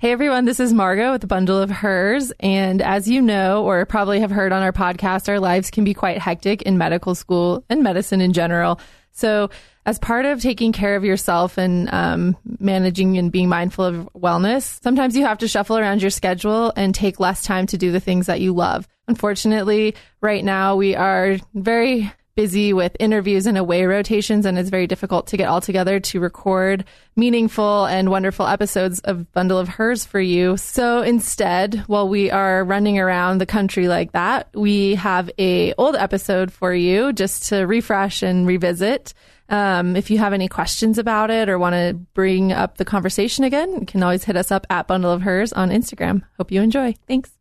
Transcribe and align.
Hey 0.00 0.12
everyone, 0.12 0.44
this 0.44 0.60
is 0.60 0.72
Margot 0.72 1.10
with 1.10 1.24
a 1.24 1.26
bundle 1.26 1.60
of 1.60 1.70
hers. 1.70 2.32
And 2.38 2.80
as 2.82 3.08
you 3.08 3.20
know, 3.20 3.64
or 3.64 3.84
probably 3.84 4.20
have 4.20 4.30
heard 4.30 4.52
on 4.52 4.62
our 4.62 4.72
podcast, 4.72 5.28
our 5.28 5.40
lives 5.40 5.72
can 5.72 5.82
be 5.82 5.92
quite 5.92 6.18
hectic 6.18 6.62
in 6.62 6.78
medical 6.78 7.16
school 7.16 7.64
and 7.68 7.82
medicine 7.82 8.20
in 8.20 8.32
general. 8.32 8.78
So, 9.10 9.50
as 9.86 9.98
part 9.98 10.24
of 10.24 10.40
taking 10.40 10.70
care 10.70 10.94
of 10.94 11.02
yourself 11.02 11.58
and 11.58 11.92
um, 11.92 12.36
managing 12.60 13.18
and 13.18 13.32
being 13.32 13.48
mindful 13.48 13.86
of 13.86 14.08
wellness, 14.14 14.80
sometimes 14.84 15.16
you 15.16 15.26
have 15.26 15.38
to 15.38 15.48
shuffle 15.48 15.76
around 15.76 16.00
your 16.00 16.12
schedule 16.12 16.72
and 16.76 16.94
take 16.94 17.18
less 17.18 17.42
time 17.42 17.66
to 17.66 17.76
do 17.76 17.90
the 17.90 17.98
things 17.98 18.26
that 18.26 18.40
you 18.40 18.54
love. 18.54 18.86
Unfortunately, 19.08 19.96
right 20.20 20.44
now 20.44 20.76
we 20.76 20.94
are 20.94 21.38
very 21.54 22.12
busy 22.38 22.72
with 22.72 22.96
interviews 23.00 23.48
and 23.48 23.58
away 23.58 23.84
rotations, 23.84 24.46
and 24.46 24.56
it's 24.56 24.70
very 24.70 24.86
difficult 24.86 25.26
to 25.26 25.36
get 25.36 25.48
all 25.48 25.60
together 25.60 25.98
to 25.98 26.20
record 26.20 26.84
meaningful 27.16 27.84
and 27.86 28.12
wonderful 28.12 28.46
episodes 28.46 29.00
of 29.00 29.32
Bundle 29.32 29.58
of 29.58 29.66
Hers 29.66 30.04
for 30.04 30.20
you. 30.20 30.56
So 30.56 31.02
instead, 31.02 31.82
while 31.88 32.08
we 32.08 32.30
are 32.30 32.62
running 32.62 32.96
around 32.96 33.38
the 33.38 33.46
country 33.46 33.88
like 33.88 34.12
that, 34.12 34.50
we 34.54 34.94
have 34.94 35.28
a 35.36 35.72
old 35.72 35.96
episode 35.96 36.52
for 36.52 36.72
you 36.72 37.12
just 37.12 37.48
to 37.48 37.66
refresh 37.66 38.22
and 38.22 38.46
revisit. 38.46 39.14
Um, 39.48 39.96
if 39.96 40.08
you 40.08 40.18
have 40.18 40.32
any 40.32 40.46
questions 40.46 40.96
about 40.96 41.32
it 41.32 41.48
or 41.48 41.58
want 41.58 41.74
to 41.74 41.94
bring 42.14 42.52
up 42.52 42.76
the 42.76 42.84
conversation 42.84 43.42
again, 43.42 43.80
you 43.80 43.86
can 43.86 44.00
always 44.04 44.22
hit 44.22 44.36
us 44.36 44.52
up 44.52 44.64
at 44.70 44.86
Bundle 44.86 45.10
of 45.10 45.22
Hers 45.22 45.52
on 45.52 45.70
Instagram. 45.70 46.22
Hope 46.36 46.52
you 46.52 46.62
enjoy. 46.62 46.94
Thanks. 47.08 47.32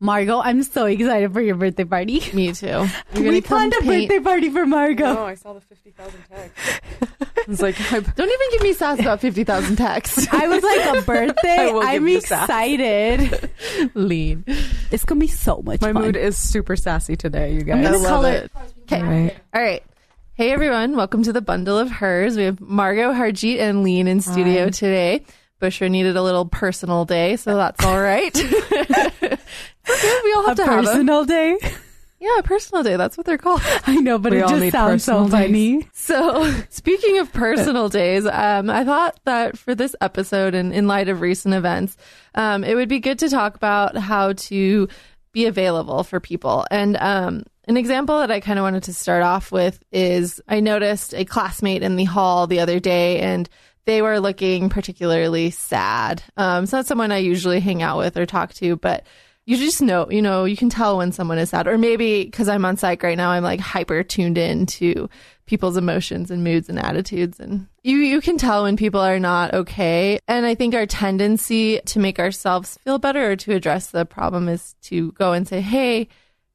Margot, 0.00 0.38
I'm 0.40 0.62
so 0.62 0.86
excited 0.86 1.32
for 1.32 1.40
your 1.40 1.56
birthday 1.56 1.84
party. 1.84 2.22
Me 2.32 2.52
too. 2.52 2.86
We 3.14 3.40
planned 3.40 3.74
a 3.74 3.80
paint- 3.80 4.08
birthday 4.08 4.22
party 4.22 4.50
for 4.50 4.64
Margot. 4.64 5.04
Oh, 5.18 5.24
I 5.24 5.34
saw 5.34 5.54
the 5.54 5.60
50,000 5.60 6.20
text. 6.30 6.80
it's 7.48 7.60
like, 7.60 7.76
Don't 7.90 8.18
even 8.30 8.50
give 8.52 8.62
me 8.62 8.72
sass 8.74 9.00
about 9.00 9.20
50,000 9.20 9.74
texts. 9.76 10.28
I 10.32 10.46
was 10.46 10.62
like, 10.62 10.98
a 10.98 11.02
birthday? 11.04 11.56
I 11.58 11.72
will 11.72 11.82
I'm 11.82 12.04
give 12.04 12.08
you 12.08 12.20
sass. 12.20 12.44
excited. 12.44 13.50
Lean. 13.94 14.44
It's 14.92 15.04
going 15.04 15.18
to 15.20 15.26
be 15.26 15.32
so 15.32 15.62
much 15.62 15.80
my 15.80 15.92
fun. 15.92 16.02
mood 16.02 16.16
is 16.16 16.36
super 16.36 16.76
sassy 16.76 17.16
today, 17.16 17.54
you 17.54 17.62
guys. 17.62 17.84
I 17.84 17.90
gonna 17.90 17.98
love 17.98 18.24
it. 18.24 18.52
Okay. 18.82 19.02
Right. 19.02 19.36
All 19.52 19.60
right. 19.62 19.82
Hey 20.34 20.52
everyone, 20.52 20.94
welcome 20.94 21.24
to 21.24 21.32
the 21.32 21.40
bundle 21.40 21.76
of 21.76 21.90
hers. 21.90 22.36
We 22.36 22.44
have 22.44 22.60
Margot, 22.60 23.12
Harjeet, 23.12 23.58
and 23.58 23.82
Lean 23.82 24.06
in 24.06 24.20
studio 24.20 24.64
Hi. 24.66 24.70
today. 24.70 25.24
Bushra 25.60 25.90
needed 25.90 26.16
a 26.16 26.22
little 26.22 26.44
personal 26.44 27.04
day, 27.04 27.34
so 27.34 27.56
that's 27.56 27.84
all 27.84 28.00
right. 28.00 28.32
It's 29.86 30.04
okay, 30.04 30.20
we 30.24 30.32
all 30.34 30.46
have 30.46 30.58
a 30.58 30.62
to 30.64 30.70
a 30.70 30.82
personal 30.82 31.24
day. 31.24 31.58
Yeah, 32.20 32.38
a 32.38 32.42
personal 32.42 32.82
day. 32.82 32.96
That's 32.96 33.16
what 33.16 33.26
they're 33.26 33.38
called. 33.38 33.62
I 33.86 33.96
know, 33.96 34.18
but 34.18 34.32
We 34.32 34.38
it 34.38 34.42
all 34.42 34.58
just 34.58 34.72
sounds 34.72 35.04
so 35.04 35.12
personal 35.24 35.28
days. 35.28 35.46
funny. 35.46 35.88
So, 35.92 36.52
speaking 36.68 37.18
of 37.18 37.32
personal 37.32 37.88
days, 37.90 38.26
um, 38.26 38.70
I 38.70 38.84
thought 38.84 39.20
that 39.24 39.56
for 39.56 39.74
this 39.74 39.94
episode 40.00 40.54
and 40.54 40.72
in 40.72 40.88
light 40.88 41.08
of 41.08 41.20
recent 41.20 41.54
events, 41.54 41.96
um, 42.34 42.64
it 42.64 42.74
would 42.74 42.88
be 42.88 42.98
good 42.98 43.20
to 43.20 43.28
talk 43.28 43.54
about 43.54 43.96
how 43.96 44.32
to 44.32 44.88
be 45.32 45.46
available 45.46 46.02
for 46.02 46.18
people. 46.18 46.66
And 46.72 46.96
um, 46.96 47.44
an 47.68 47.76
example 47.76 48.18
that 48.18 48.32
I 48.32 48.40
kind 48.40 48.58
of 48.58 48.64
wanted 48.64 48.82
to 48.84 48.94
start 48.94 49.22
off 49.22 49.52
with 49.52 49.80
is 49.92 50.40
I 50.48 50.58
noticed 50.58 51.14
a 51.14 51.24
classmate 51.24 51.82
in 51.84 51.94
the 51.96 52.04
hall 52.04 52.46
the 52.48 52.60
other 52.60 52.80
day 52.80 53.20
and 53.20 53.48
they 53.84 54.02
were 54.02 54.18
looking 54.20 54.70
particularly 54.70 55.50
sad. 55.50 56.22
Um, 56.36 56.64
it's 56.64 56.72
not 56.72 56.86
someone 56.86 57.12
I 57.12 57.18
usually 57.18 57.60
hang 57.60 57.80
out 57.82 57.98
with 57.98 58.16
or 58.16 58.26
talk 58.26 58.54
to, 58.54 58.76
but 58.76 59.06
you 59.48 59.56
just 59.56 59.80
know, 59.80 60.10
you 60.10 60.20
know, 60.20 60.44
you 60.44 60.58
can 60.58 60.68
tell 60.68 60.98
when 60.98 61.10
someone 61.10 61.38
is 61.38 61.48
sad, 61.48 61.66
or 61.66 61.78
maybe 61.78 62.22
because 62.22 62.50
I'm 62.50 62.66
on 62.66 62.76
psych 62.76 63.02
right 63.02 63.16
now, 63.16 63.30
I'm 63.30 63.42
like 63.42 63.60
hyper 63.60 64.02
tuned 64.02 64.36
in 64.36 64.66
to 64.66 65.08
people's 65.46 65.78
emotions 65.78 66.30
and 66.30 66.44
moods 66.44 66.68
and 66.68 66.78
attitudes, 66.78 67.40
and 67.40 67.66
you 67.82 67.96
you 67.96 68.20
can 68.20 68.36
tell 68.36 68.64
when 68.64 68.76
people 68.76 69.00
are 69.00 69.18
not 69.18 69.54
okay. 69.54 70.18
And 70.28 70.44
I 70.44 70.54
think 70.54 70.74
our 70.74 70.84
tendency 70.84 71.80
to 71.86 71.98
make 71.98 72.18
ourselves 72.18 72.76
feel 72.84 72.98
better 72.98 73.30
or 73.30 73.36
to 73.36 73.54
address 73.54 73.86
the 73.86 74.04
problem 74.04 74.50
is 74.50 74.74
to 74.82 75.12
go 75.12 75.32
and 75.32 75.48
say, 75.48 75.62
"Hey, 75.62 76.08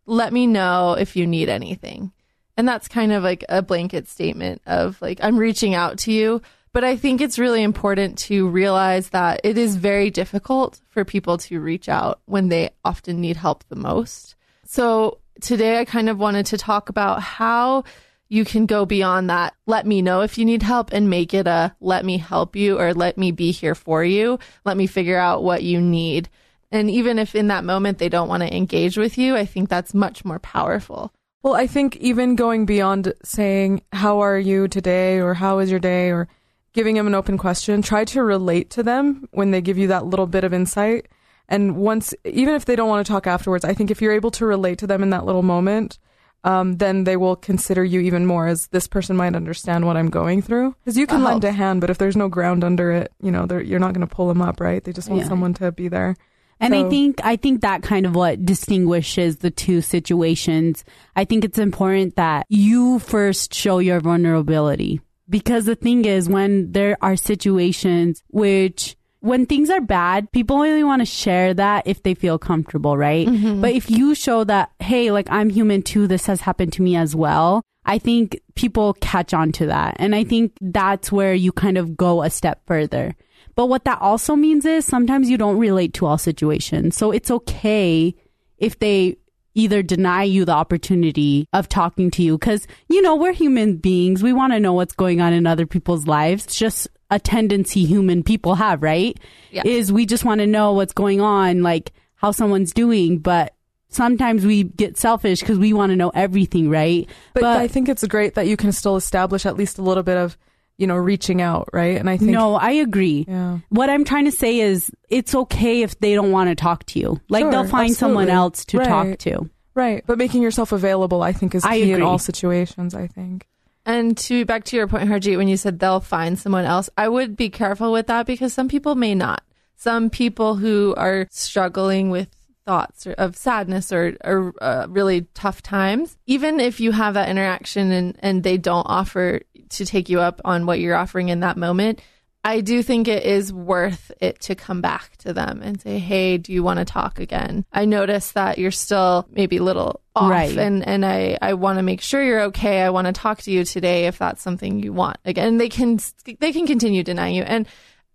let 0.05 0.31
me 0.31 0.45
know 0.45 0.93
if 0.93 1.15
you 1.15 1.25
need 1.25 1.49
anything," 1.49 2.11
and 2.57 2.67
that's 2.67 2.87
kind 2.87 3.11
of 3.11 3.23
like 3.23 3.43
a 3.49 3.63
blanket 3.63 4.07
statement 4.07 4.61
of 4.67 5.01
like 5.01 5.17
I'm 5.23 5.37
reaching 5.37 5.73
out 5.73 5.97
to 5.99 6.11
you. 6.11 6.43
But 6.73 6.83
I 6.83 6.97
think 6.97 7.21
it's 7.21 7.37
really 7.37 7.61
important 7.61 8.17
to 8.19 8.47
realize 8.47 9.09
that 9.09 9.41
it 9.43 9.59
is 9.59 9.75
very 9.75 10.09
difficult 10.09 10.81
for 10.89 11.05
people 11.05 11.37
to 11.37 11.59
reach 11.59 11.87
out 11.87 12.19
when 12.25 12.49
they 12.49 12.71
often 12.83 13.21
need 13.21 13.37
help 13.37 13.63
the 13.69 13.75
most. 13.75 14.35
So 14.65 15.19
today 15.39 15.79
I 15.79 15.85
kind 15.85 16.09
of 16.09 16.17
wanted 16.17 16.47
to 16.47 16.57
talk 16.57 16.89
about 16.89 17.21
how 17.21 17.83
you 18.27 18.43
can 18.43 18.65
go 18.65 18.87
beyond 18.87 19.29
that. 19.29 19.53
Let 19.67 19.85
me 19.85 20.01
know 20.01 20.21
if 20.21 20.39
you 20.39 20.45
need 20.45 20.63
help 20.63 20.91
and 20.91 21.11
make 21.11 21.35
it 21.35 21.45
a 21.45 21.75
let 21.79 22.03
me 22.03 22.17
help 22.17 22.55
you 22.55 22.79
or 22.79 22.95
let 22.95 23.19
me 23.19 23.31
be 23.31 23.51
here 23.51 23.75
for 23.75 24.03
you. 24.03 24.39
Let 24.65 24.75
me 24.75 24.87
figure 24.87 25.19
out 25.19 25.43
what 25.43 25.61
you 25.61 25.79
need. 25.79 26.27
And 26.71 26.89
even 26.89 27.19
if 27.19 27.35
in 27.35 27.49
that 27.49 27.63
moment 27.63 27.99
they 27.99 28.09
don't 28.09 28.29
want 28.29 28.41
to 28.41 28.55
engage 28.55 28.97
with 28.97 29.19
you, 29.19 29.35
I 29.35 29.45
think 29.45 29.69
that's 29.69 29.93
much 29.93 30.25
more 30.25 30.39
powerful. 30.39 31.13
Well, 31.43 31.53
I 31.53 31.67
think 31.67 31.97
even 31.97 32.35
going 32.35 32.65
beyond 32.65 33.13
saying, 33.23 33.83
How 33.91 34.21
are 34.21 34.39
you 34.39 34.67
today? 34.67 35.19
or 35.19 35.35
How 35.35 35.59
is 35.59 35.69
your 35.69 35.79
day? 35.79 36.09
or 36.09 36.27
giving 36.73 36.95
them 36.95 37.07
an 37.07 37.15
open 37.15 37.37
question, 37.37 37.81
try 37.81 38.03
to 38.05 38.23
relate 38.23 38.69
to 38.71 38.83
them 38.83 39.27
when 39.31 39.51
they 39.51 39.61
give 39.61 39.77
you 39.77 39.87
that 39.87 40.05
little 40.05 40.27
bit 40.27 40.43
of 40.43 40.53
insight. 40.53 41.07
And 41.47 41.75
once, 41.77 42.13
even 42.25 42.55
if 42.55 42.65
they 42.65 42.75
don't 42.75 42.89
want 42.89 43.05
to 43.05 43.11
talk 43.11 43.27
afterwards, 43.27 43.65
I 43.65 43.73
think 43.73 43.91
if 43.91 44.01
you're 44.01 44.13
able 44.13 44.31
to 44.31 44.45
relate 44.45 44.79
to 44.79 44.87
them 44.87 45.03
in 45.03 45.11
that 45.11 45.25
little 45.25 45.43
moment, 45.43 45.99
um, 46.45 46.77
then 46.77 47.03
they 47.03 47.15
will 47.15 47.35
consider 47.35 47.83
you 47.83 47.99
even 48.01 48.25
more 48.25 48.47
as 48.47 48.67
this 48.67 48.87
person 48.87 49.15
might 49.15 49.35
understand 49.35 49.85
what 49.85 49.95
I'm 49.95 50.09
going 50.09 50.41
through. 50.41 50.75
Because 50.83 50.97
you 50.97 51.07
can 51.07 51.21
That 51.21 51.29
lend 51.29 51.43
a 51.43 51.51
hand, 51.51 51.79
but 51.81 51.89
if 51.89 51.97
there's 51.97 52.17
no 52.17 52.27
ground 52.27 52.63
under 52.63 52.91
it, 52.91 53.11
you 53.21 53.31
know, 53.31 53.45
they're, 53.45 53.61
you're 53.61 53.79
not 53.79 53.93
going 53.93 54.07
to 54.07 54.13
pull 54.13 54.27
them 54.27 54.41
up, 54.41 54.59
right? 54.59 54.83
They 54.83 54.91
just 54.91 55.09
want 55.09 55.21
Yeah. 55.21 55.27
someone 55.29 55.53
to 55.55 55.71
be 55.71 55.87
there. 55.87 56.15
And 56.59 56.73
I 56.73 56.87
think 56.89 57.19
I 57.25 57.35
think 57.35 57.61
that 57.61 57.83
kind 57.83 58.05
of 58.05 58.15
what 58.15 58.45
distinguishes 58.45 59.37
the 59.37 59.51
two 59.51 59.81
situations. 59.81 60.85
I 61.13 61.25
think 61.25 61.43
it's 61.43 61.57
important 61.57 62.15
that 62.15 62.45
you 62.47 62.99
first 62.99 63.53
show 63.53 63.79
your 63.79 63.99
vulnerability 63.99 65.01
because 65.29 65.65
the 65.65 65.75
thing 65.75 66.05
is 66.05 66.29
when 66.29 66.71
there 66.71 66.97
are 67.01 67.15
situations 67.15 68.23
which 68.29 68.95
when 69.23 69.45
things 69.45 69.69
are 69.69 69.79
bad, 69.79 70.29
people 70.33 70.57
only 70.57 70.83
want 70.83 71.01
to 71.01 71.05
share 71.05 71.53
that 71.53 71.87
if 71.87 72.03
they 72.03 72.13
feel 72.13 72.37
comfortable, 72.37 72.97
right? 72.97 73.25
Mm-hmm. 73.25 73.61
But 73.61 73.71
if 73.71 73.89
you 73.89 74.15
show 74.15 74.43
that, 74.43 74.71
hey, 74.79 75.11
like 75.11 75.27
I'm 75.29 75.49
human 75.49 75.81
too, 75.81 76.07
this 76.07 76.25
has 76.25 76.41
happened 76.41 76.73
to 76.73 76.81
me 76.81 76.97
as 76.97 77.15
well. 77.15 77.61
I 77.85 77.99
think 77.99 78.41
people 78.55 78.95
catch 78.95 79.33
on 79.33 79.53
to 79.53 79.67
that. 79.67 79.95
And 79.97 80.13
I 80.13 80.25
think 80.25 80.51
that's 80.59 81.09
where 81.09 81.33
you 81.33 81.53
kind 81.53 81.77
of 81.77 81.95
go 81.95 82.21
a 82.21 82.29
step 82.29 82.63
further. 82.67 83.15
But 83.55 83.67
what 83.67 83.85
that 83.85 84.01
also 84.01 84.35
means 84.35 84.65
is 84.65 84.85
sometimes 84.85 85.29
you 85.29 85.37
don't 85.37 85.57
relate 85.57 85.93
to 85.95 86.05
all 86.05 86.17
situations. 86.17 86.97
So 86.97 87.11
it's 87.11 87.31
okay 87.31 88.15
if 88.57 88.79
they 88.79 89.17
either 89.55 89.83
deny 89.83 90.23
you 90.23 90.45
the 90.45 90.53
opportunity 90.53 91.47
of 91.53 91.69
talking 91.69 92.09
to 92.11 92.23
you 92.23 92.37
because, 92.37 92.67
you 92.89 93.01
know, 93.01 93.15
we're 93.15 93.33
human 93.33 93.77
beings. 93.77 94.23
We 94.23 94.33
want 94.33 94.53
to 94.53 94.59
know 94.59 94.73
what's 94.73 94.93
going 94.93 95.21
on 95.21 95.33
in 95.33 95.45
other 95.45 95.65
people's 95.65 96.07
lives. 96.07 96.45
It's 96.45 96.55
just 96.55 96.87
a 97.11 97.19
tendency 97.19 97.85
human 97.85 98.23
people 98.23 98.55
have, 98.55 98.81
right? 98.81 99.17
Yeah. 99.51 99.63
Is 99.65 99.91
we 99.91 100.05
just 100.05 100.25
want 100.25 100.39
to 100.39 100.47
know 100.47 100.73
what's 100.73 100.93
going 100.93 101.21
on, 101.21 101.61
like 101.61 101.93
how 102.15 102.31
someone's 102.31 102.73
doing. 102.73 103.19
But 103.19 103.53
sometimes 103.89 104.45
we 104.45 104.63
get 104.63 104.97
selfish 104.97 105.41
because 105.41 105.59
we 105.59 105.73
want 105.73 105.91
to 105.91 105.95
know 105.95 106.09
everything, 106.09 106.69
right? 106.69 107.07
But, 107.33 107.43
I 107.43 107.67
think 107.67 107.89
it's 107.89 108.05
great 108.07 108.33
that 108.33 108.47
you 108.47 108.57
can 108.57 108.71
still 108.71 108.95
establish 108.95 109.45
at 109.45 109.55
least 109.55 109.77
a 109.77 109.83
little 109.83 110.03
bit 110.03 110.17
of, 110.17 110.37
you 110.77 110.87
know, 110.87 110.95
reaching 110.95 111.41
out, 111.41 111.69
right? 111.71 111.97
And 111.97 112.09
I 112.09 112.17
think 112.17 112.31
no, 112.31 112.55
I 112.55 112.71
agree. 112.71 113.25
Yeah. 113.27 113.59
What 113.69 113.89
I'm 113.89 114.03
trying 114.03 114.25
to 114.25 114.31
say 114.31 114.59
is 114.59 114.91
it's 115.09 115.35
okay 115.35 115.81
if 115.83 115.99
they 115.99 116.15
don't 116.15 116.31
want 116.31 116.49
to 116.49 116.55
talk 116.55 116.85
to 116.87 116.99
you. 116.99 117.21
Like 117.29 117.43
Sure, 117.43 117.51
they'll 117.51 117.67
find 117.67 117.95
someone 117.95 118.29
else 118.29 118.65
to 118.65 118.79
talk 118.79 119.17
to. 119.19 119.49
Right. 119.75 120.03
But 120.05 120.17
making 120.17 120.41
yourself 120.41 120.71
available, 120.71 121.21
I 121.21 121.33
think, 121.33 121.55
is 121.55 121.63
I 121.63 121.79
key 121.79 121.91
in 121.91 122.01
all 122.01 122.19
situations, 122.19 122.93
I 122.93 123.07
think. 123.07 123.47
And 123.85 124.17
to 124.17 124.45
back 124.45 124.63
to 124.65 124.77
your 124.77 124.87
point, 124.87 125.09
Harjeet, 125.09 125.37
when 125.37 125.47
you 125.47 125.57
said 125.57 125.79
they'll 125.79 125.99
find 125.99 126.39
someone 126.39 126.65
else, 126.65 126.89
I 126.97 127.09
would 127.09 127.35
be 127.35 127.49
careful 127.49 127.91
with 127.91 128.07
that 128.07 128.25
because 128.25 128.53
some 128.53 128.69
people 128.69 128.95
may 128.95 129.13
not. 129.13 129.43
Some 129.75 130.09
people 130.09 130.55
who 130.55 130.93
are 130.95 131.27
struggling 131.29 132.09
with 132.09 132.29
thoughts 132.65 133.05
or, 133.07 133.13
of 133.13 133.35
sadness 133.35 133.91
or, 133.91 134.15
or 134.23 134.53
uh, 134.61 134.85
really 134.89 135.27
tough 135.33 135.61
times, 135.61 136.17
even 136.25 136.59
if 136.59 136.79
you 136.79 136.91
have 136.91 137.13
that 137.15 137.29
interaction 137.29 137.91
and, 137.91 138.15
and 138.19 138.43
they 138.43 138.57
don't 138.57 138.85
offer 138.89 139.41
to 139.69 139.85
take 139.85 140.09
you 140.09 140.19
up 140.19 140.39
on 140.45 140.65
what 140.65 140.79
you're 140.79 140.95
offering 140.95 141.29
in 141.29 141.41
that 141.41 141.57
moment, 141.57 142.01
I 142.45 142.59
do 142.59 142.83
think 142.83 143.07
it 143.07 143.23
is 143.23 143.53
worth 143.53 144.11
it 144.19 144.41
to 144.41 144.55
come 144.55 144.81
back 144.81 145.15
to 145.19 145.31
them 145.31 145.61
and 145.63 145.79
say, 145.79 145.97
"Hey, 145.97 146.37
do 146.37 146.51
you 146.51 146.61
want 146.61 146.79
to 146.79 146.85
talk 146.85 147.17
again? 147.19 147.63
I 147.71 147.85
notice 147.85 148.33
that 148.33 148.57
you're 148.57 148.69
still 148.69 149.25
maybe 149.31 149.57
a 149.57 149.63
little 149.63 150.01
off, 150.13 150.29
Right. 150.29 150.57
and 150.57 150.85
and 150.85 151.05
I 151.05 151.37
I 151.41 151.53
want 151.53 151.79
to 151.79 151.83
make 151.83 152.01
sure 152.01 152.21
you're 152.21 152.41
okay. 152.41 152.81
I 152.81 152.89
want 152.89 153.07
to 153.07 153.13
talk 153.13 153.41
to 153.43 153.51
you 153.51 153.63
today 153.63 154.07
if 154.07 154.17
that's 154.17 154.41
something 154.41 154.79
you 154.83 154.91
want." 154.91 155.17
Again, 155.23 155.57
they 155.57 155.69
can 155.69 155.99
they 156.41 156.51
can 156.51 156.67
continue 156.67 157.01
denying 157.01 157.35
you, 157.35 157.43
and 157.43 157.65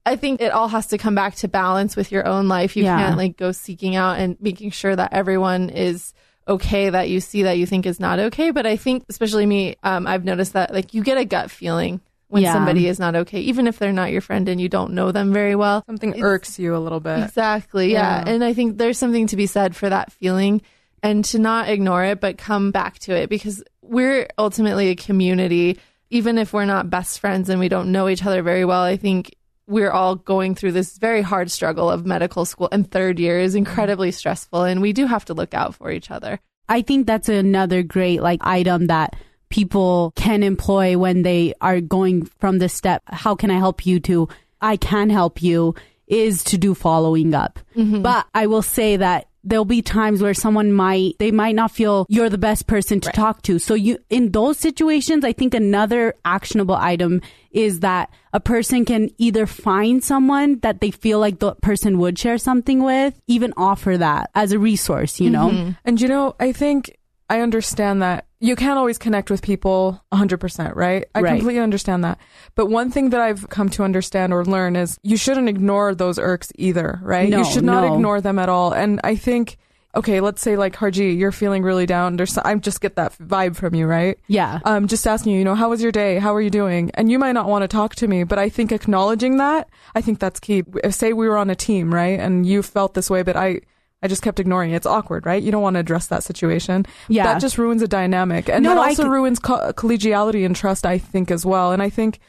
I 0.08 0.16
think 0.16 0.40
it 0.40 0.52
all 0.52 0.68
has 0.68 0.86
to 0.88 0.98
come 0.98 1.14
back 1.14 1.34
to 1.36 1.48
balance 1.48 1.94
with 1.96 2.10
your 2.10 2.26
own 2.26 2.48
life. 2.48 2.76
You 2.76 2.84
Yeah. 2.84 2.98
can't 2.98 3.16
like 3.18 3.36
go 3.36 3.52
seeking 3.52 3.94
out 3.96 4.18
and 4.18 4.36
making 4.40 4.70
sure 4.70 4.94
that 4.96 5.12
everyone 5.12 5.70
is 5.70 6.12
okay 6.48 6.88
that 6.90 7.08
you 7.10 7.20
see 7.20 7.42
that 7.42 7.58
you 7.58 7.66
think 7.66 7.84
is 7.86 8.00
not 8.00 8.18
okay. 8.18 8.50
But 8.50 8.66
I 8.66 8.76
think, 8.76 9.04
especially 9.10 9.44
me, 9.46 9.76
um, 9.82 10.06
I've 10.06 10.24
noticed 10.24 10.54
that 10.54 10.72
like 10.72 10.94
you 10.94 11.02
get 11.02 11.18
a 11.18 11.24
gut 11.24 11.50
feeling 11.50 12.00
when 12.28 12.42
Yeah. 12.42 12.52
somebody 12.54 12.86
is 12.88 12.98
not 12.98 13.14
okay, 13.16 13.40
even 13.40 13.66
if 13.66 13.78
they're 13.78 13.92
not 13.92 14.10
your 14.10 14.20
friend 14.20 14.48
and 14.48 14.60
you 14.60 14.68
don't 14.68 14.92
know 14.92 15.12
them 15.12 15.32
very 15.32 15.54
well. 15.54 15.82
Something 15.86 16.10
It's- 16.10 16.24
irks 16.24 16.58
you 16.58 16.74
a 16.74 16.78
little 16.78 17.00
bit. 17.00 17.18
Exactly. 17.22 17.92
Yeah. 17.92 18.22
Yeah. 18.24 18.32
And 18.32 18.42
I 18.44 18.52
think 18.54 18.78
there's 18.78 18.98
something 18.98 19.26
to 19.28 19.36
be 19.36 19.46
said 19.46 19.76
for 19.76 19.88
that 19.90 20.10
feeling 20.12 20.62
and 21.02 21.24
to 21.26 21.38
not 21.38 21.68
ignore 21.68 22.04
it, 22.04 22.20
but 22.20 22.38
come 22.38 22.70
back 22.70 22.98
to 23.00 23.14
it 23.14 23.28
because 23.30 23.62
we're 23.82 24.26
ultimately 24.38 24.88
a 24.88 24.94
community. 24.96 25.78
Even 26.10 26.38
if 26.38 26.54
we're 26.54 26.64
not 26.64 26.88
best 26.88 27.20
friends 27.20 27.50
and 27.50 27.60
we 27.60 27.68
don't 27.68 27.92
know 27.92 28.08
each 28.08 28.24
other 28.24 28.42
very 28.42 28.64
well, 28.64 28.82
I 28.82 28.96
think 28.96 29.34
we're 29.68 29.90
all 29.90 30.16
going 30.16 30.54
through 30.54 30.72
this 30.72 30.98
very 30.98 31.22
hard 31.22 31.50
struggle 31.50 31.90
of 31.90 32.06
medical 32.06 32.44
school 32.44 32.68
and 32.72 32.90
third 32.90 33.18
year 33.20 33.38
is 33.38 33.54
incredibly 33.54 34.10
stressful 34.10 34.64
and 34.64 34.80
we 34.80 34.92
do 34.92 35.06
have 35.06 35.24
to 35.26 35.34
look 35.34 35.54
out 35.54 35.74
for 35.74 35.90
each 35.90 36.10
other. 36.10 36.40
I 36.68 36.82
think 36.82 37.06
that's 37.06 37.28
another 37.28 37.82
great 37.82 38.22
like 38.22 38.40
item 38.42 38.88
that 38.88 39.14
people 39.50 40.12
can 40.16 40.42
employ 40.42 40.98
when 40.98 41.22
they 41.22 41.54
are 41.60 41.80
going 41.80 42.24
from 42.40 42.58
the 42.58 42.68
step 42.68 43.02
how 43.06 43.34
can 43.34 43.50
I 43.50 43.58
help 43.58 43.86
you 43.86 44.00
to 44.00 44.28
I 44.60 44.76
can 44.76 45.10
help 45.10 45.42
you 45.42 45.74
is 46.08 46.42
to 46.44 46.58
do 46.58 46.74
following 46.74 47.34
up. 47.34 47.58
Mm-hmm. 47.76 48.02
But 48.02 48.26
I 48.34 48.46
will 48.46 48.62
say 48.62 48.96
that 48.96 49.27
there'll 49.48 49.64
be 49.64 49.82
times 49.82 50.22
where 50.22 50.34
someone 50.34 50.72
might 50.72 51.16
they 51.18 51.30
might 51.30 51.54
not 51.54 51.70
feel 51.70 52.06
you're 52.08 52.28
the 52.28 52.38
best 52.38 52.66
person 52.66 53.00
to 53.00 53.10
talk 53.10 53.42
to. 53.42 53.58
So 53.58 53.74
you 53.74 53.98
in 54.10 54.32
those 54.32 54.58
situations 54.58 55.24
I 55.24 55.32
think 55.32 55.54
another 55.54 56.14
actionable 56.24 56.74
item 56.74 57.22
is 57.50 57.80
that 57.80 58.10
a 58.32 58.40
person 58.40 58.84
can 58.84 59.10
either 59.16 59.46
find 59.46 60.04
someone 60.04 60.58
that 60.60 60.80
they 60.80 60.90
feel 60.90 61.18
like 61.18 61.38
the 61.38 61.54
person 61.56 61.98
would 61.98 62.18
share 62.18 62.36
something 62.38 62.82
with, 62.82 63.18
even 63.26 63.54
offer 63.56 63.96
that 63.96 64.30
as 64.34 64.52
a 64.52 64.58
resource, 64.58 65.18
you 65.18 65.30
know? 65.30 65.48
Mm-hmm. 65.48 65.70
And 65.84 66.00
you 66.00 66.08
know, 66.08 66.36
I 66.38 66.52
think 66.52 66.97
I 67.30 67.40
understand 67.40 68.00
that 68.02 68.26
you 68.40 68.56
can't 68.56 68.78
always 68.78 68.98
connect 68.98 69.30
with 69.30 69.42
people 69.42 70.00
100%, 70.12 70.74
right? 70.76 71.04
I 71.14 71.20
Right. 71.20 71.30
completely 71.30 71.60
understand 71.60 72.04
that. 72.04 72.18
But 72.54 72.66
one 72.70 72.90
thing 72.90 73.10
that 73.10 73.20
I've 73.20 73.48
come 73.48 73.68
to 73.70 73.82
understand 73.84 74.32
or 74.32 74.44
learn 74.44 74.76
is 74.76 74.98
you 75.02 75.16
shouldn't 75.16 75.48
ignore 75.48 75.94
those 75.94 76.18
irks 76.18 76.52
either, 76.56 77.00
right? 77.02 77.28
No, 77.28 77.38
you 77.38 77.44
should 77.44 77.64
not 77.64 77.84
no. 77.86 77.94
ignore 77.94 78.20
them 78.20 78.38
at 78.38 78.48
all. 78.48 78.72
And 78.72 79.00
I 79.04 79.16
think, 79.16 79.56
okay, 79.96 80.20
let's 80.20 80.40
say 80.40 80.56
like 80.56 80.76
Harji, 80.76 81.18
you're 81.18 81.32
feeling 81.32 81.62
really 81.64 81.84
down. 81.84 82.16
There's, 82.16 82.32
some- 82.32 82.44
I 82.46 82.54
just 82.54 82.80
get 82.80 82.94
that 82.96 83.12
vibe 83.18 83.56
from 83.56 83.74
you, 83.74 83.86
right? 83.86 84.16
Yeah. 84.28 84.60
um, 84.64 84.86
just 84.86 85.04
asking 85.06 85.32
you, 85.32 85.38
you 85.40 85.44
know, 85.44 85.56
how 85.56 85.68
was 85.70 85.82
your 85.82 85.92
day? 85.92 86.18
How 86.18 86.34
are 86.34 86.40
you 86.40 86.50
doing? 86.50 86.90
And 86.94 87.10
you 87.10 87.18
might 87.18 87.32
not 87.32 87.48
want 87.48 87.62
to 87.62 87.68
talk 87.68 87.94
to 87.96 88.06
me, 88.06 88.22
but 88.22 88.38
I 88.38 88.48
think 88.48 88.70
acknowledging 88.70 89.38
that, 89.38 89.68
I 89.94 90.00
think 90.00 90.20
that's 90.20 90.38
key. 90.40 90.62
If 90.84 90.94
say 90.94 91.12
we 91.12 91.28
were 91.28 91.36
on 91.36 91.50
a 91.50 91.56
team, 91.56 91.92
right, 91.92 92.18
and 92.20 92.46
you 92.46 92.62
felt 92.62 92.94
this 92.94 93.10
way, 93.10 93.22
but 93.22 93.36
I, 93.36 93.62
I 94.02 94.08
just 94.08 94.22
kept 94.22 94.38
ignoring 94.38 94.70
it. 94.70 94.76
It's 94.76 94.86
awkward, 94.86 95.26
right? 95.26 95.42
You 95.42 95.50
don't 95.50 95.62
want 95.62 95.74
to 95.74 95.80
address 95.80 96.06
that 96.08 96.22
situation. 96.22 96.86
Yeah. 97.08 97.24
that 97.24 97.40
just 97.40 97.58
ruins 97.58 97.82
a 97.82 97.88
dynamic, 97.88 98.48
and 98.48 98.62
No, 98.62 98.70
that 98.74 98.78
also 98.78 99.02
c- 99.04 99.08
ruins 99.08 99.38
co- 99.38 99.72
collegiality 99.72 100.46
and 100.46 100.54
trust. 100.54 100.86
I 100.86 100.98
think 100.98 101.30
as 101.30 101.44
well, 101.44 101.72
and 101.72 101.82
I 101.82 101.90
think. 101.90 102.20